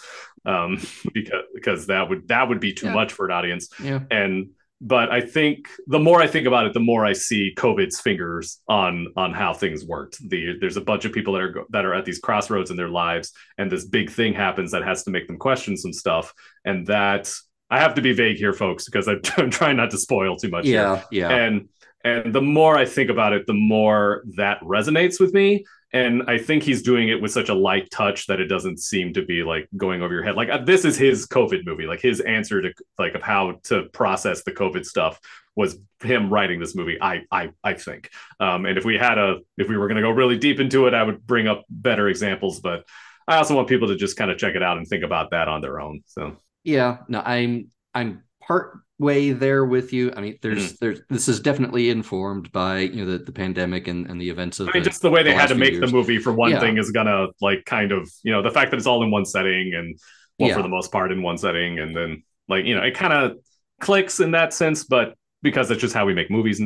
um 0.46 0.78
because 1.14 1.44
because 1.56 1.88
that 1.88 2.08
would 2.08 2.28
that 2.28 2.48
would 2.48 2.60
be 2.60 2.72
too 2.74 2.86
Yeah. 2.88 2.94
much 2.94 3.14
for 3.14 3.26
an 3.26 3.32
audience 3.32 3.70
Yeah. 3.82 4.02
and 4.12 4.50
but 4.80 5.10
I 5.12 5.22
think 5.22 5.70
the 5.88 5.98
more 5.98 6.22
I 6.22 6.28
think 6.28 6.46
about 6.46 6.68
it, 6.68 6.74
the 6.76 6.80
more 6.80 7.04
I 7.04 7.14
see 7.14 7.52
COVID's 7.58 8.00
fingers 8.00 8.62
on 8.68 9.08
on 9.18 9.34
how 9.34 9.52
things 9.52 9.84
worked. 9.84 10.20
The 10.30 10.56
there's 10.62 10.78
a 10.78 10.82
bunch 10.82 11.04
of 11.04 11.12
people 11.14 11.34
that 11.34 11.42
are 11.42 11.66
that 11.72 11.84
are 11.84 11.96
at 11.96 12.06
these 12.06 12.20
crossroads 12.20 12.70
in 12.70 12.78
their 12.78 12.88
lives, 12.88 13.32
and 13.58 13.72
this 13.72 13.86
big 13.86 14.12
thing 14.12 14.36
happens 14.36 14.70
that 14.74 14.84
has 14.84 15.02
to 15.06 15.10
make 15.10 15.26
them 15.26 15.40
question 15.40 15.78
some 15.78 15.94
stuff. 15.94 16.32
And 16.64 16.86
that 16.86 17.34
I 17.70 17.80
have 17.80 17.96
to 17.96 18.02
be 18.02 18.14
vague 18.14 18.38
here, 18.38 18.54
folks, 18.54 18.86
because 18.86 19.08
I'm, 19.08 19.22
I'm 19.38 19.50
trying 19.50 19.78
not 19.78 19.92
to 19.92 19.98
spoil 19.98 20.36
too 20.36 20.50
much. 20.50 20.66
here 20.66 20.82
Yeah, 20.82 21.04
yeah. 21.12 21.30
and 21.30 21.70
and 22.08 22.34
the 22.34 22.42
more 22.42 22.78
i 22.78 22.86
think 22.86 23.10
about 23.10 23.34
it 23.34 23.46
the 23.48 23.54
more 23.54 24.24
that 24.36 24.60
resonates 24.62 25.20
with 25.20 25.34
me 25.34 25.66
and 25.94 26.24
i 26.28 26.38
think 26.38 26.64
he's 26.64 26.82
doing 26.82 27.10
it 27.10 27.22
with 27.22 27.32
such 27.32 27.50
a 27.50 27.54
light 27.54 27.90
touch 27.92 28.28
that 28.28 28.40
it 28.40 28.46
doesn't 28.46 28.80
seem 28.80 29.14
to 29.14 29.26
be 29.26 29.44
like 29.44 29.68
going 29.76 30.02
over 30.02 30.14
your 30.14 30.24
head 30.24 30.36
like 30.36 30.50
uh, 30.50 30.58
this 30.64 30.86
is 30.86 30.98
his 30.98 31.28
covid 31.28 31.66
movie 31.66 31.86
like 31.86 32.02
his 32.02 32.20
answer 32.22 32.62
to 32.62 32.74
like 33.00 33.14
of 33.16 33.22
how 33.22 33.60
to 33.64 33.84
process 33.94 34.44
the 34.44 34.52
covid 34.52 34.86
stuff 34.86 35.20
was 35.56 35.78
him 36.04 36.32
writing 36.32 36.60
this 36.60 36.76
movie 36.76 36.98
i 37.02 37.22
i 37.32 37.50
i 37.64 37.74
think 37.74 38.10
um 38.40 38.66
and 38.66 38.78
if 38.78 38.86
we 38.86 38.96
had 38.98 39.18
a 39.18 39.38
if 39.58 39.68
we 39.68 39.78
were 39.78 39.88
going 39.88 39.96
to 39.96 40.02
go 40.02 40.12
really 40.12 40.38
deep 40.38 40.60
into 40.60 40.88
it 40.88 40.94
i 40.94 41.02
would 41.02 41.26
bring 41.26 41.48
up 41.48 41.66
better 41.70 42.08
examples 42.08 42.60
but 42.60 42.86
I 43.30 43.36
also 43.36 43.58
want 43.58 43.68
people 43.68 43.90
to 43.90 43.98
just 43.98 44.16
kind 44.16 44.32
of 44.32 44.38
check 44.38 44.56
it 44.56 44.64
out 44.64 44.78
and 44.78 44.88
think 44.88 45.04
about 45.04 45.32
that 45.32 45.50
on 45.50 45.60
their 45.60 45.82
own. 45.82 46.02
So 46.06 46.38
Yeah, 46.68 46.98
no, 47.08 47.22
I'm 47.22 47.70
I'm 47.94 48.24
part 48.42 48.80
way 49.00 49.32
there 49.32 49.64
with 49.64 49.94
you. 49.94 50.12
I 50.16 50.22
mean, 50.22 50.38
there's 50.42 50.74
Mm-hmm. 50.74 50.76
there's 50.82 51.00
this 51.10 51.28
is 51.30 51.40
definitely 51.40 51.90
informed 51.90 52.52
by 52.52 52.80
you 52.80 53.06
know 53.06 53.12
the, 53.18 53.20
the 53.24 53.32
pandemic 53.32 53.88
and, 53.88 54.06
and 54.10 54.20
the 54.20 54.30
events 54.30 54.60
of 54.60 54.68
I 54.68 54.72
mean, 54.74 54.84
the- 54.84 54.90
just 54.90 55.02
the 55.02 55.10
way 55.10 55.24
they 55.24 55.32
the 55.32 55.38
had 55.40 55.48
to 55.50 55.56
make 55.56 55.80
the 55.80 55.88
movie 55.88 56.20
for 56.20 56.34
one 56.34 56.52
Yeah. 56.52 56.60
thing 56.60 56.78
is 56.78 56.92
gonna 56.92 57.28
like 57.42 57.64
kind 57.66 57.92
of 57.94 58.10
you 58.24 58.34
know 58.34 58.42
the 58.42 58.52
fact 58.52 58.72
that 58.72 58.78
it's 58.78 58.86
all 58.86 59.02
in 59.04 59.12
one 59.12 59.26
setting 59.26 59.74
and 59.74 59.98
well 60.40 60.54
for 60.54 60.62
the 60.62 60.68
most 60.70 60.92
part 60.92 61.12
in 61.12 61.22
one 61.24 61.38
setting 61.38 61.80
and 61.80 61.96
then 61.96 62.24
like 62.50 62.66
you 62.66 62.76
know 62.76 62.84
it 62.84 62.96
kind 62.96 63.14
of 63.14 63.38
clicks 63.80 64.20
in 64.20 64.32
that 64.32 64.54
sense, 64.54 64.84
but 64.84 65.16
because 65.42 65.70
that's 65.70 65.80
just 65.82 65.94
how 65.94 66.06
we 66.06 66.14
make 66.14 66.30
movies 66.30 66.62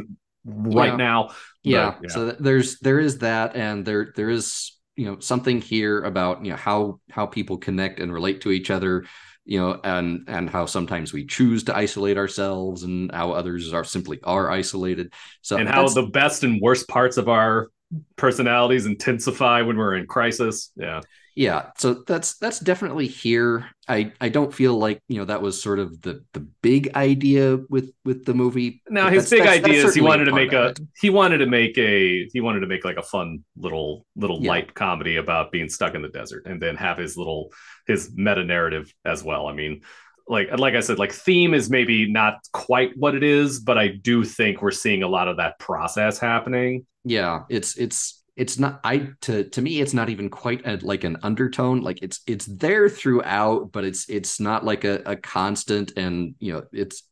right 0.46 0.92
Yeah. 0.94 0.96
now. 0.96 1.30
yeah, 1.62 1.96
But, 2.02 2.12
so 2.12 2.32
there's 2.32 2.80
there 2.80 3.00
is 3.00 3.20
that 3.20 3.56
and 3.56 3.86
there 3.86 4.14
there 4.16 4.30
is 4.32 4.78
you 4.96 5.06
know 5.06 5.20
something 5.20 5.62
here 5.62 6.02
about 6.04 6.44
you 6.44 6.52
know 6.52 6.58
how 6.58 7.00
how 7.12 7.28
people 7.28 7.58
connect 7.58 8.00
and 8.00 8.12
relate 8.12 8.42
to 8.42 8.52
each 8.52 8.72
other 8.72 9.06
you 9.46 9.60
know 9.60 9.80
and 9.84 10.24
and 10.28 10.50
how 10.50 10.66
sometimes 10.66 11.14
we 11.14 11.26
choose 11.26 11.64
to 11.64 11.76
isolate 11.76 12.18
ourselves 12.18 12.84
and 12.84 13.12
how 13.12 13.32
others 13.32 13.74
are 13.74 13.84
simply 13.84 14.20
are 14.24 14.52
isolated 14.52 15.12
so 15.42 15.58
and 15.58 15.68
how 15.68 15.88
the 15.88 16.08
best 16.08 16.44
and 16.44 16.62
worst 16.62 16.88
parts 16.88 17.18
of 17.18 17.28
our 17.28 17.70
personalities 18.16 18.86
intensify 18.86 19.62
when 19.62 19.78
we're 19.78 19.96
in 19.96 20.08
crisis. 20.08 20.72
Yeah. 20.76 21.02
Yeah 21.36 21.72
so 21.78 21.94
that's 22.08 22.38
that's 22.40 22.60
definitely 22.60 23.08
here 23.08 23.70
i 23.88 24.12
i 24.20 24.28
don't 24.30 24.54
feel 24.54 24.78
like 24.78 25.00
you 25.08 25.18
know 25.18 25.26
that 25.26 25.42
was 25.42 25.62
sort 25.62 25.80
of 25.80 26.02
the 26.02 26.24
the 26.34 26.40
big 26.62 26.90
idea 26.96 27.58
with 27.70 27.92
with 28.04 28.26
the 28.26 28.34
movie 28.34 28.82
Now 28.90 29.10
his 29.10 29.30
that's- 29.30 29.30
big 29.30 29.40
that's- 29.40 29.62
that's 29.62 29.70
idea 29.72 29.86
is 29.86 29.96
he 29.96 30.02
wanted 30.02 30.26
to 30.26 30.34
make 30.34 30.52
a 30.54 30.74
he 31.00 31.10
wanted 31.10 31.38
to 31.40 31.46
make 31.46 31.78
a 31.78 32.28
he 32.34 32.42
wanted 32.42 32.60
to 32.62 32.68
make 32.68 32.84
like 32.84 32.98
a 32.98 33.02
fun 33.04 33.44
little 33.56 34.06
little 34.16 34.42
Yeah. 34.42 34.50
light 34.50 34.74
comedy 34.74 35.16
about 35.18 35.52
being 35.52 35.70
stuck 35.70 35.96
in 35.96 36.02
the 36.02 36.10
desert 36.10 36.46
and 36.46 36.62
then 36.62 36.76
have 36.76 36.98
his 36.98 37.16
little 37.18 37.52
his 37.88 38.12
meta 38.16 38.44
narrative 38.44 38.94
as 39.06 39.24
well. 39.24 39.48
I 39.48 39.54
mean, 39.54 39.82
like 40.28 40.50
like 40.60 40.76
I 40.76 40.80
said, 40.82 41.00
like 41.00 41.12
theme 41.12 41.54
is 41.54 41.70
maybe 41.70 42.12
not 42.12 42.36
quite 42.54 42.92
what 42.98 43.16
it 43.16 43.24
is, 43.24 43.60
but 43.60 43.78
I 43.78 43.88
do 43.88 44.24
think 44.24 44.62
we're 44.62 44.72
seeing 44.72 45.04
a 45.04 45.08
lot 45.08 45.28
of 45.28 45.38
that 45.38 45.60
process 45.60 46.20
happening. 46.20 46.86
yeah 47.04 47.42
it's 47.50 47.78
it's 47.78 48.21
it's 48.36 48.58
not 48.58 48.80
i 48.84 49.10
to 49.22 49.44
to 49.50 49.62
me 49.62 49.82
it's 49.82 49.94
not 49.94 50.10
even 50.10 50.30
quite 50.30 50.66
a, 50.66 50.80
like 50.82 51.04
an 51.04 51.18
undertone 51.24 51.82
like 51.82 52.00
it's 52.02 52.22
it's 52.28 52.46
there 52.46 52.88
throughout 52.90 53.72
but 53.72 53.84
it's 53.84 54.10
it's 54.10 54.40
not 54.40 54.64
like 54.64 54.84
a, 54.86 55.02
a 55.06 55.16
constant 55.16 55.92
and 55.98 56.36
you 56.40 56.54
know 56.54 56.64
it's 56.72 57.04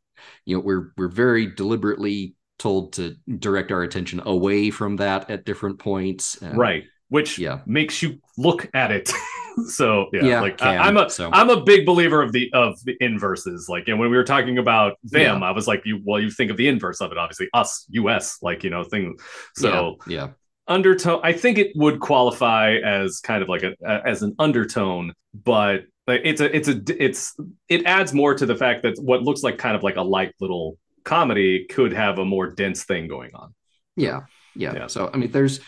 you 0.46 0.56
know 0.56 0.62
we're 0.62 0.92
we're 0.98 1.08
very 1.10 1.46
deliberately 1.48 2.36
told 2.58 2.94
to 2.94 3.16
direct 3.40 3.72
our 3.72 3.84
attention 3.84 4.22
away 4.26 4.70
from 4.70 4.98
that 4.98 5.30
at 5.30 5.46
different 5.46 5.80
points 5.80 6.36
and- 6.42 6.58
Right. 6.58 6.84
Which 7.08 7.40
Yeah. 7.40 7.62
makes 7.66 8.04
you 8.04 8.20
look 8.38 8.70
at 8.76 8.92
it. 8.92 9.10
so 9.68 10.10
yeah, 10.14 10.26
Yeah, 10.26 10.42
like 10.42 10.58
can, 10.60 10.78
I, 10.78 10.88
am 10.88 10.98
a 10.98 11.10
so. 11.10 11.32
I'm 11.34 11.50
a 11.50 11.64
big 11.64 11.84
believer 11.86 12.22
of 12.22 12.34
the 12.34 12.52
of 12.54 12.78
the 12.84 12.96
inverses. 13.00 13.68
Like, 13.68 13.88
and 13.88 13.98
when 13.98 14.12
we 14.12 14.18
were 14.18 14.24
talking 14.24 14.60
about 14.60 14.94
them, 15.04 15.42
I 15.42 15.50
was 15.50 15.68
like, 15.68 15.82
you 15.86 16.02
well, 16.04 16.20
you 16.20 16.30
think 16.30 16.52
of 16.52 16.58
the 16.58 16.68
inverse 16.68 17.02
of 17.02 17.12
it, 17.12 17.18
obviously, 17.18 17.48
us, 17.54 17.88
US, 17.90 18.38
like 18.44 18.64
you 18.64 18.70
know, 18.70 18.84
thing. 18.84 19.18
So 19.56 19.98
yeah, 20.06 20.18
yeah 20.18 20.28
undertone, 20.70 21.20
I 21.24 21.34
think 21.34 21.58
it 21.58 21.72
would 21.76 22.00
qualify 22.00 22.76
as 22.76 23.20
kind 23.20 23.44
of 23.44 23.50
like 23.50 23.64
a 23.64 23.76
as 24.06 24.22
an 24.22 24.36
undertone, 24.40 25.14
but 25.34 25.84
like 26.08 26.22
it's 26.24 26.40
a 26.42 26.56
it's 26.56 26.68
a 26.68 26.82
it's 26.98 27.36
it 27.68 27.86
adds 27.86 28.14
more 28.14 28.34
to 28.36 28.46
the 28.46 28.56
fact 28.56 28.84
that 28.84 28.98
what 29.02 29.24
looks 29.24 29.44
like 29.44 29.58
kind 29.58 29.76
of 29.76 29.84
like 29.84 29.98
a 29.98 30.02
light 30.02 30.34
little 30.40 30.78
comedy 31.04 31.66
could 31.66 31.92
have 31.94 32.20
a 32.20 32.26
more 32.26 32.48
dense 32.52 32.84
thing 32.86 33.08
going 33.08 33.32
on. 33.34 33.54
Yeah, 33.96 34.22
yeah. 34.56 34.74
Yeah. 34.74 34.88
So 34.88 35.10
I 35.14 35.18
mean, 35.18 35.32
there's 35.32 35.60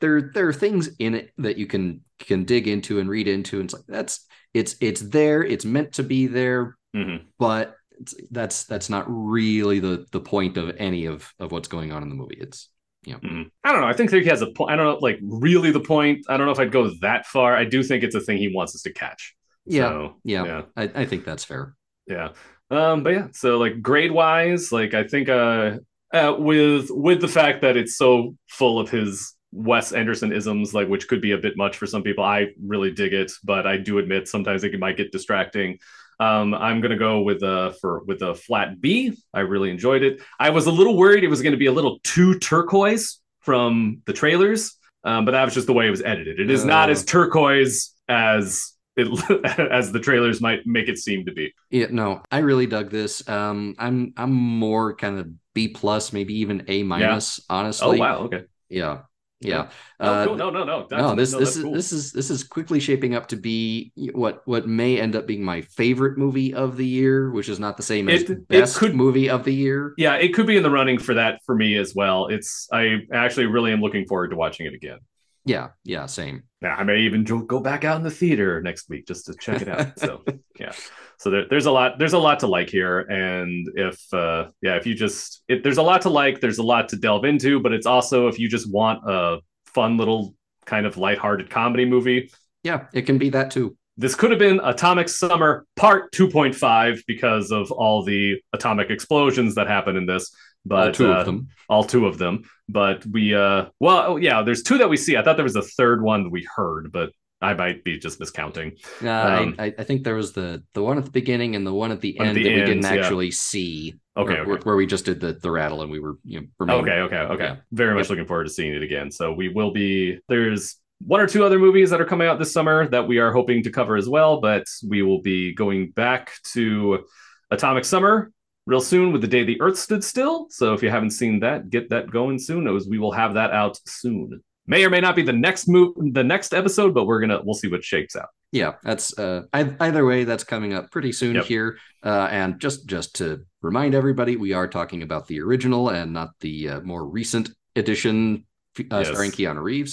there 0.00 0.30
there 0.34 0.48
are 0.48 0.52
things 0.52 0.90
in 0.98 1.14
it 1.14 1.30
that 1.38 1.56
you 1.56 1.66
can 1.66 2.02
can 2.18 2.44
dig 2.44 2.68
into 2.68 2.98
and 3.00 3.08
read 3.08 3.28
into, 3.28 3.56
and 3.60 3.64
it's 3.66 3.74
like 3.74 3.86
that's 3.88 4.26
it's 4.52 4.76
it's 4.80 5.00
there, 5.00 5.42
it's 5.42 5.64
meant 5.64 5.92
to 5.94 6.02
be 6.02 6.26
there, 6.26 6.76
Mhm. 6.94 7.22
but 7.38 7.76
it's, 8.00 8.14
that's 8.30 8.64
that's 8.64 8.90
not 8.90 9.04
really 9.08 9.78
the 9.78 10.06
the 10.10 10.20
point 10.20 10.56
of 10.56 10.74
any 10.78 11.06
of 11.06 11.32
of 11.38 11.52
what's 11.52 11.68
going 11.68 11.92
on 11.92 12.02
in 12.02 12.08
the 12.08 12.14
movie. 12.14 12.38
It's 12.40 12.68
you 13.04 13.14
know, 13.14 13.18
Mm. 13.20 13.50
I 13.64 13.72
don't 13.72 13.80
know. 13.80 13.86
I 13.86 13.92
think 13.92 14.10
he 14.10 14.24
has 14.24 14.42
a 14.42 14.48
point. 14.48 14.70
I 14.70 14.76
don't 14.76 14.86
know, 14.86 14.98
like 15.00 15.18
really 15.22 15.70
the 15.70 15.80
point. 15.80 16.26
I 16.28 16.36
don't 16.36 16.46
know 16.46 16.52
if 16.52 16.58
I'd 16.58 16.72
go 16.72 16.90
that 17.00 17.26
far. 17.26 17.56
I 17.56 17.64
do 17.64 17.82
think 17.82 18.04
it's 18.04 18.14
a 18.14 18.20
thing 18.20 18.38
he 18.38 18.52
wants 18.54 18.74
us 18.74 18.82
to 18.82 18.92
catch. 18.92 19.34
yeah, 19.66 19.88
So, 19.88 20.16
yeah. 20.24 20.44
yeah, 20.44 20.62
I, 20.76 20.82
I 20.94 21.04
think 21.06 21.24
that's 21.24 21.44
fair. 21.44 21.74
yeah. 22.06 22.30
Um, 22.70 23.02
but 23.02 23.10
yeah. 23.10 23.28
So 23.32 23.58
like 23.58 23.82
grade 23.82 24.12
wise, 24.12 24.70
like 24.70 24.94
I 24.94 25.04
think 25.04 25.28
uh, 25.28 25.78
uh 26.12 26.34
with 26.38 26.88
with 26.90 27.20
the 27.20 27.28
fact 27.28 27.62
that 27.62 27.76
it's 27.76 27.96
so 27.96 28.36
full 28.48 28.78
of 28.78 28.90
his 28.90 29.34
Wes 29.52 29.92
Anderson 29.92 30.30
isms, 30.32 30.72
like 30.74 30.86
which 30.88 31.08
could 31.08 31.20
be 31.20 31.32
a 31.32 31.38
bit 31.38 31.56
much 31.56 31.76
for 31.76 31.86
some 31.86 32.02
people. 32.04 32.22
I 32.22 32.48
really 32.64 32.92
dig 32.92 33.12
it, 33.12 33.32
but 33.42 33.66
I 33.66 33.76
do 33.78 33.98
admit 33.98 34.28
sometimes 34.28 34.62
it 34.62 34.78
might 34.78 34.96
get 34.96 35.10
distracting. 35.10 35.78
Um, 36.20 36.54
I'm 36.54 36.80
gonna 36.82 36.98
go 36.98 37.22
with 37.22 37.42
a 37.42 37.74
for 37.80 38.04
with 38.04 38.22
a 38.22 38.34
flat 38.34 38.80
B. 38.80 39.16
I 39.34 39.40
really 39.40 39.70
enjoyed 39.70 40.02
it. 40.02 40.20
I 40.38 40.50
was 40.50 40.66
a 40.66 40.70
little 40.70 40.96
worried 40.96 41.24
it 41.24 41.28
was 41.28 41.42
going 41.42 41.52
to 41.52 41.58
be 41.58 41.66
a 41.66 41.72
little 41.72 41.98
too 42.04 42.38
turquoise 42.38 43.20
from 43.40 44.02
the 44.06 44.12
trailers, 44.12 44.76
um, 45.02 45.24
but 45.24 45.32
that 45.32 45.44
was 45.44 45.54
just 45.54 45.66
the 45.66 45.72
way 45.72 45.86
it 45.86 45.90
was 45.90 46.02
edited. 46.02 46.38
It 46.38 46.50
is 46.50 46.64
not 46.64 46.88
Uh. 46.88 46.92
as 46.92 47.04
turquoise 47.04 47.94
as 48.08 48.74
it 48.96 49.08
as 49.72 49.92
the 49.92 50.00
trailers 50.00 50.40
might 50.40 50.66
make 50.66 50.88
it 50.88 50.98
seem 50.98 51.24
to 51.26 51.32
be. 51.32 51.54
Yeah, 51.70 51.86
no, 51.90 52.22
I 52.30 52.38
really 52.38 52.66
dug 52.66 52.90
this. 52.90 53.26
Um, 53.28 53.74
I'm 53.78 54.12
I'm 54.16 54.32
more 54.32 54.94
kind 54.94 55.18
of 55.18 55.28
B 55.54 55.68
plus, 55.68 56.12
maybe 56.12 56.34
even 56.40 56.64
A 56.68 56.82
minus. 56.82 57.40
Oh 57.48 57.54
Honestly, 57.56 57.98
wow, 57.98 58.18
okay. 58.24 58.44
yeah, 58.68 59.02
yeah. 59.40 59.68
No, 59.98 60.06
Uh, 60.06 60.26
cool. 60.26 60.36
no, 60.36 60.50
no, 60.50 60.64
no. 60.64 60.86
That's, 60.88 61.02
no, 61.02 61.14
this 61.14 61.32
no, 61.32 61.38
this 61.40 61.56
is 61.56 61.62
cool. 61.62 61.72
this 61.72 61.92
is 61.92 62.12
this 62.12 62.30
is 62.30 62.44
quickly 62.44 62.78
shaping 62.80 63.14
up 63.14 63.28
to 63.28 63.36
be 63.36 63.92
what 64.12 64.42
what 64.46 64.66
may 64.68 65.00
end 65.00 65.16
up 65.16 65.26
being 65.26 65.42
my 65.42 65.62
favorite 65.62 66.18
movie 66.18 66.52
of 66.54 66.76
the 66.76 66.86
year, 66.86 67.30
which 67.30 67.48
is 67.48 67.58
not 67.58 67.76
the 67.76 67.82
same 67.82 68.08
as 68.08 68.22
It- 68.22 68.30
it 68.30 68.48
best 68.48 68.76
could- 68.78 68.94
movie 68.94 69.30
of 69.30 69.44
the 69.44 69.54
year. 69.54 69.94
yeah, 69.96 70.14
it 70.16 70.34
could 70.34 70.46
be 70.46 70.56
in 70.56 70.62
the 70.62 70.70
running 70.70 70.98
for 70.98 71.14
that 71.14 71.40
for 71.46 71.54
me 71.54 71.76
as 71.76 71.94
well. 71.94 72.26
It's 72.28 72.68
I 72.72 72.98
actually 73.12 73.46
really 73.46 73.72
am 73.72 73.80
looking 73.80 74.06
forward 74.06 74.28
to 74.30 74.36
watching 74.36 74.66
it 74.66 74.74
again. 74.74 74.98
Yeah, 75.46 75.68
yeah, 75.84 76.04
same. 76.04 76.42
Now, 76.60 76.76
I 76.76 76.82
may 76.84 76.98
even 77.00 77.24
go 77.24 77.60
back 77.60 77.82
out 77.84 77.96
in 77.96 78.02
the 78.02 78.10
theater 78.10 78.60
next 78.60 78.90
week 78.90 79.06
just 79.08 79.24
to 79.26 79.34
check 79.34 79.62
it 79.62 79.68
out. 79.68 79.98
So 79.98 80.22
yeah, 80.60 80.72
so 81.20 81.28
there, 81.30 81.44
there's 81.50 81.66
a 81.66 81.70
lot 81.70 81.98
there's 81.98 82.14
a 82.14 82.18
lot 82.18 82.40
to 82.40 82.46
like 82.46 82.70
here, 82.70 83.00
and 83.00 83.68
if 83.74 84.00
uh, 84.14 84.48
yeah, 84.62 84.76
if 84.76 84.86
you 84.86 84.94
just 84.94 85.42
it, 85.48 85.62
there's 85.62 85.76
a 85.76 85.82
lot 85.82 86.00
to 86.02 86.08
like, 86.08 86.40
there's 86.40 86.56
a 86.56 86.62
lot 86.62 86.88
to 86.88 86.96
delve 86.96 87.26
into, 87.26 87.60
but 87.60 87.72
it's 87.72 87.84
also 87.84 88.26
if 88.28 88.38
you 88.38 88.48
just 88.48 88.72
want 88.72 89.00
a 89.06 89.38
fun 89.66 89.98
little 89.98 90.34
kind 90.64 90.86
of 90.86 90.96
lighthearted 90.96 91.50
comedy 91.50 91.84
movie, 91.84 92.30
Yeah, 92.64 92.86
it 92.94 93.02
can 93.02 93.18
be 93.18 93.28
that 93.30 93.50
too. 93.50 93.76
this 93.98 94.14
could 94.14 94.30
have 94.30 94.38
been 94.38 94.60
Atomic 94.60 95.10
Summer 95.10 95.66
Part 95.76 96.10
2.5 96.12 97.02
because 97.06 97.50
of 97.50 97.70
all 97.70 98.02
the 98.02 98.40
atomic 98.54 98.88
explosions 98.88 99.54
that 99.56 99.66
happen 99.66 99.96
in 99.96 100.06
this. 100.06 100.34
But 100.64 100.86
All 100.88 100.92
two 100.92 101.12
uh, 101.12 101.16
of 101.20 101.26
them. 101.26 101.48
all 101.68 101.84
two 101.84 102.06
of 102.06 102.16
them. 102.18 102.44
But 102.68 103.04
we, 103.06 103.34
uh, 103.34 103.66
well, 103.78 104.04
oh, 104.12 104.16
yeah, 104.16 104.42
there's 104.42 104.62
two 104.62 104.78
that 104.78 104.88
we 104.88 104.96
see. 104.96 105.16
I 105.16 105.22
thought 105.22 105.36
there 105.36 105.44
was 105.44 105.56
a 105.56 105.62
third 105.62 106.02
one 106.02 106.24
that 106.24 106.30
we 106.30 106.46
heard, 106.56 106.92
but 106.92 107.10
I 107.42 107.54
might 107.54 107.84
be 107.84 107.98
just 107.98 108.20
miscounting. 108.20 108.78
Uh, 109.02 109.42
um, 109.42 109.54
I, 109.58 109.74
I 109.78 109.84
think 109.84 110.04
there 110.04 110.14
was 110.14 110.32
the 110.32 110.62
the 110.74 110.82
one 110.82 110.98
at 110.98 111.04
the 111.04 111.10
beginning 111.10 111.56
and 111.56 111.66
the 111.66 111.72
one 111.72 111.90
at 111.90 112.00
the 112.00 112.18
end 112.20 112.36
the 112.36 112.42
that 112.44 112.50
we 112.50 112.60
didn't 112.60 112.82
yeah. 112.82 113.02
actually 113.02 113.30
see. 113.30 113.94
Okay, 114.16 114.34
where, 114.34 114.56
okay. 114.56 114.62
Where, 114.64 114.76
we 114.76 114.86
just 114.86 115.06
did 115.06 115.20
the 115.20 115.32
the 115.32 115.50
rattle 115.50 115.82
and 115.82 115.90
we 115.90 116.00
were 116.00 116.18
you 116.24 116.40
know 116.40 116.46
remained- 116.58 116.88
Okay, 116.88 117.00
okay, 117.00 117.16
okay. 117.16 117.44
Yeah. 117.44 117.56
Very 117.72 117.94
much 117.94 118.04
Yep. 118.04 118.10
looking 118.10 118.26
forward 118.26 118.44
to 118.44 118.50
seeing 118.50 118.74
it 118.74 118.82
again. 118.82 119.10
So 119.10 119.32
we 119.32 119.48
will 119.48 119.72
be. 119.72 120.18
There's 120.28 120.76
one 120.98 121.20
or 121.20 121.26
two 121.26 121.44
other 121.44 121.58
movies 121.58 121.88
that 121.90 122.00
are 122.00 122.04
coming 122.04 122.28
out 122.28 122.38
this 122.38 122.52
summer 122.52 122.86
that 122.88 123.08
we 123.08 123.18
are 123.18 123.32
hoping 123.32 123.62
to 123.62 123.70
cover 123.70 123.96
as 123.96 124.08
well, 124.08 124.40
but 124.40 124.66
we 124.86 125.02
will 125.02 125.22
be 125.22 125.54
going 125.54 125.92
back 125.92 126.32
to 126.52 127.06
Atomic 127.50 127.86
Summer 127.86 128.32
real 128.66 128.82
soon 128.82 129.12
with 129.12 129.22
the 129.22 129.26
day 129.26 129.44
the 129.44 129.60
Earth 129.62 129.78
stood 129.78 130.04
still. 130.04 130.46
So 130.50 130.74
if 130.74 130.82
you 130.82 130.90
haven't 130.90 131.10
seen 131.10 131.40
that, 131.40 131.70
get 131.70 131.88
that 131.88 132.10
going 132.10 132.38
soon. 132.38 132.68
As 132.68 132.86
we 132.86 132.98
will 132.98 133.12
have 133.12 133.34
that 133.34 133.50
out 133.50 133.78
soon. 133.86 134.42
May 134.70 134.84
or 134.86 134.90
may 134.90 135.00
not 135.00 135.16
be 135.16 135.22
the 135.22 135.32
next 135.46 135.66
move, 135.68 135.94
the 136.20 136.22
next 136.24 136.54
episode, 136.54 136.94
but 136.94 137.04
we're 137.08 137.20
gonna 137.20 137.40
we'll 137.44 137.54
see 137.62 137.68
what 137.74 137.82
shakes 137.92 138.14
out. 138.16 138.30
yeah 138.52 138.72
that's 138.88 139.06
uh 139.24 139.40
either 139.86 140.04
way 140.10 140.20
that's 140.24 140.44
coming 140.54 140.72
up 140.76 140.84
pretty 140.94 141.12
soon 141.20 141.34
Yep. 141.36 141.44
here 141.52 141.68
uh 142.10 142.26
and 142.40 142.50
just 142.64 142.78
just 142.94 143.08
to 143.20 143.26
remind 143.68 143.94
everybody 143.94 144.32
we 144.46 144.52
are 144.58 144.68
talking 144.78 145.02
about 145.06 145.22
the 145.28 145.38
original 145.46 145.82
and 145.96 146.08
not 146.18 146.30
the 146.40 146.54
uh, 146.72 146.80
more 146.92 147.04
recent 147.20 147.46
edition 147.82 148.44
uh, 148.92 148.98
Yes. 148.98 149.08
starring 149.08 149.32
keanu 149.36 149.62
reeves 149.70 149.92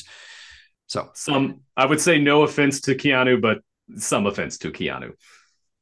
so 0.93 0.99
Some 1.13 1.43
I 1.75 1.85
would 1.89 2.01
say 2.07 2.15
no 2.31 2.35
offense 2.47 2.75
to 2.87 2.91
Keanu, 2.95 3.41
but 3.47 3.57
some 4.09 4.25
offense 4.31 4.57
to 4.63 4.71
Keanu. 4.71 5.09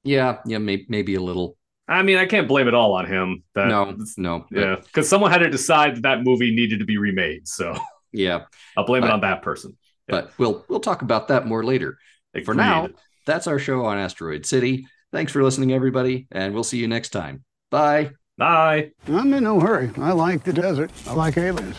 yeah 0.03 0.31
yeah 0.51 0.57
may, 0.67 0.77
maybe 0.89 1.15
a 1.15 1.21
little 1.29 1.47
I 1.87 2.01
mean, 2.01 2.17
I 2.17 2.25
can't 2.25 2.47
blame 2.47 2.67
it 2.67 2.73
all 2.73 2.93
on 2.99 3.05
him. 3.05 3.43
That, 3.53 3.67
no 3.67 3.79
no 4.17 4.33
Yeah, 4.51 4.77
because 4.83 5.07
someone 5.07 5.29
had 5.31 5.43
to 5.47 5.51
decide 5.51 5.91
that 5.97 6.01
that 6.09 6.23
movie 6.23 6.51
needed 6.59 6.79
to 6.79 6.85
be 6.93 6.97
remade. 6.97 7.47
So 7.47 7.67
yeah 8.15 8.45
I'll 8.77 8.85
blame 8.85 9.03
it 9.03 9.11
on 9.11 9.21
that 9.21 9.41
person. 9.41 9.77
but 10.07 10.31
we'll 10.37 10.65
we'll 10.67 10.79
talk 10.79 11.01
about 11.01 11.27
that 11.29 11.45
more 11.45 11.63
later 11.63 11.97
for 12.43 12.53
now 12.53 12.89
that's 13.25 13.47
our 13.47 13.59
show 13.59 13.85
on 13.85 13.97
asteroid 13.97 14.45
city 14.45 14.87
thanks 15.11 15.31
for 15.31 15.43
listening 15.43 15.71
everybody 15.71 16.27
and 16.31 16.53
we'll 16.53 16.63
see 16.63 16.77
you 16.77 16.87
next 16.87 17.09
time 17.09 17.43
bye 17.71 18.11
bye. 18.37 18.91
I'm 19.07 19.33
in 19.33 19.43
no 19.45 19.59
hurry. 19.61 19.91
I 19.97 20.11
like 20.11 20.43
the 20.43 20.51
desert. 20.51 20.91
I 21.07 21.13
like 21.13 21.37
aliens. 21.37 21.77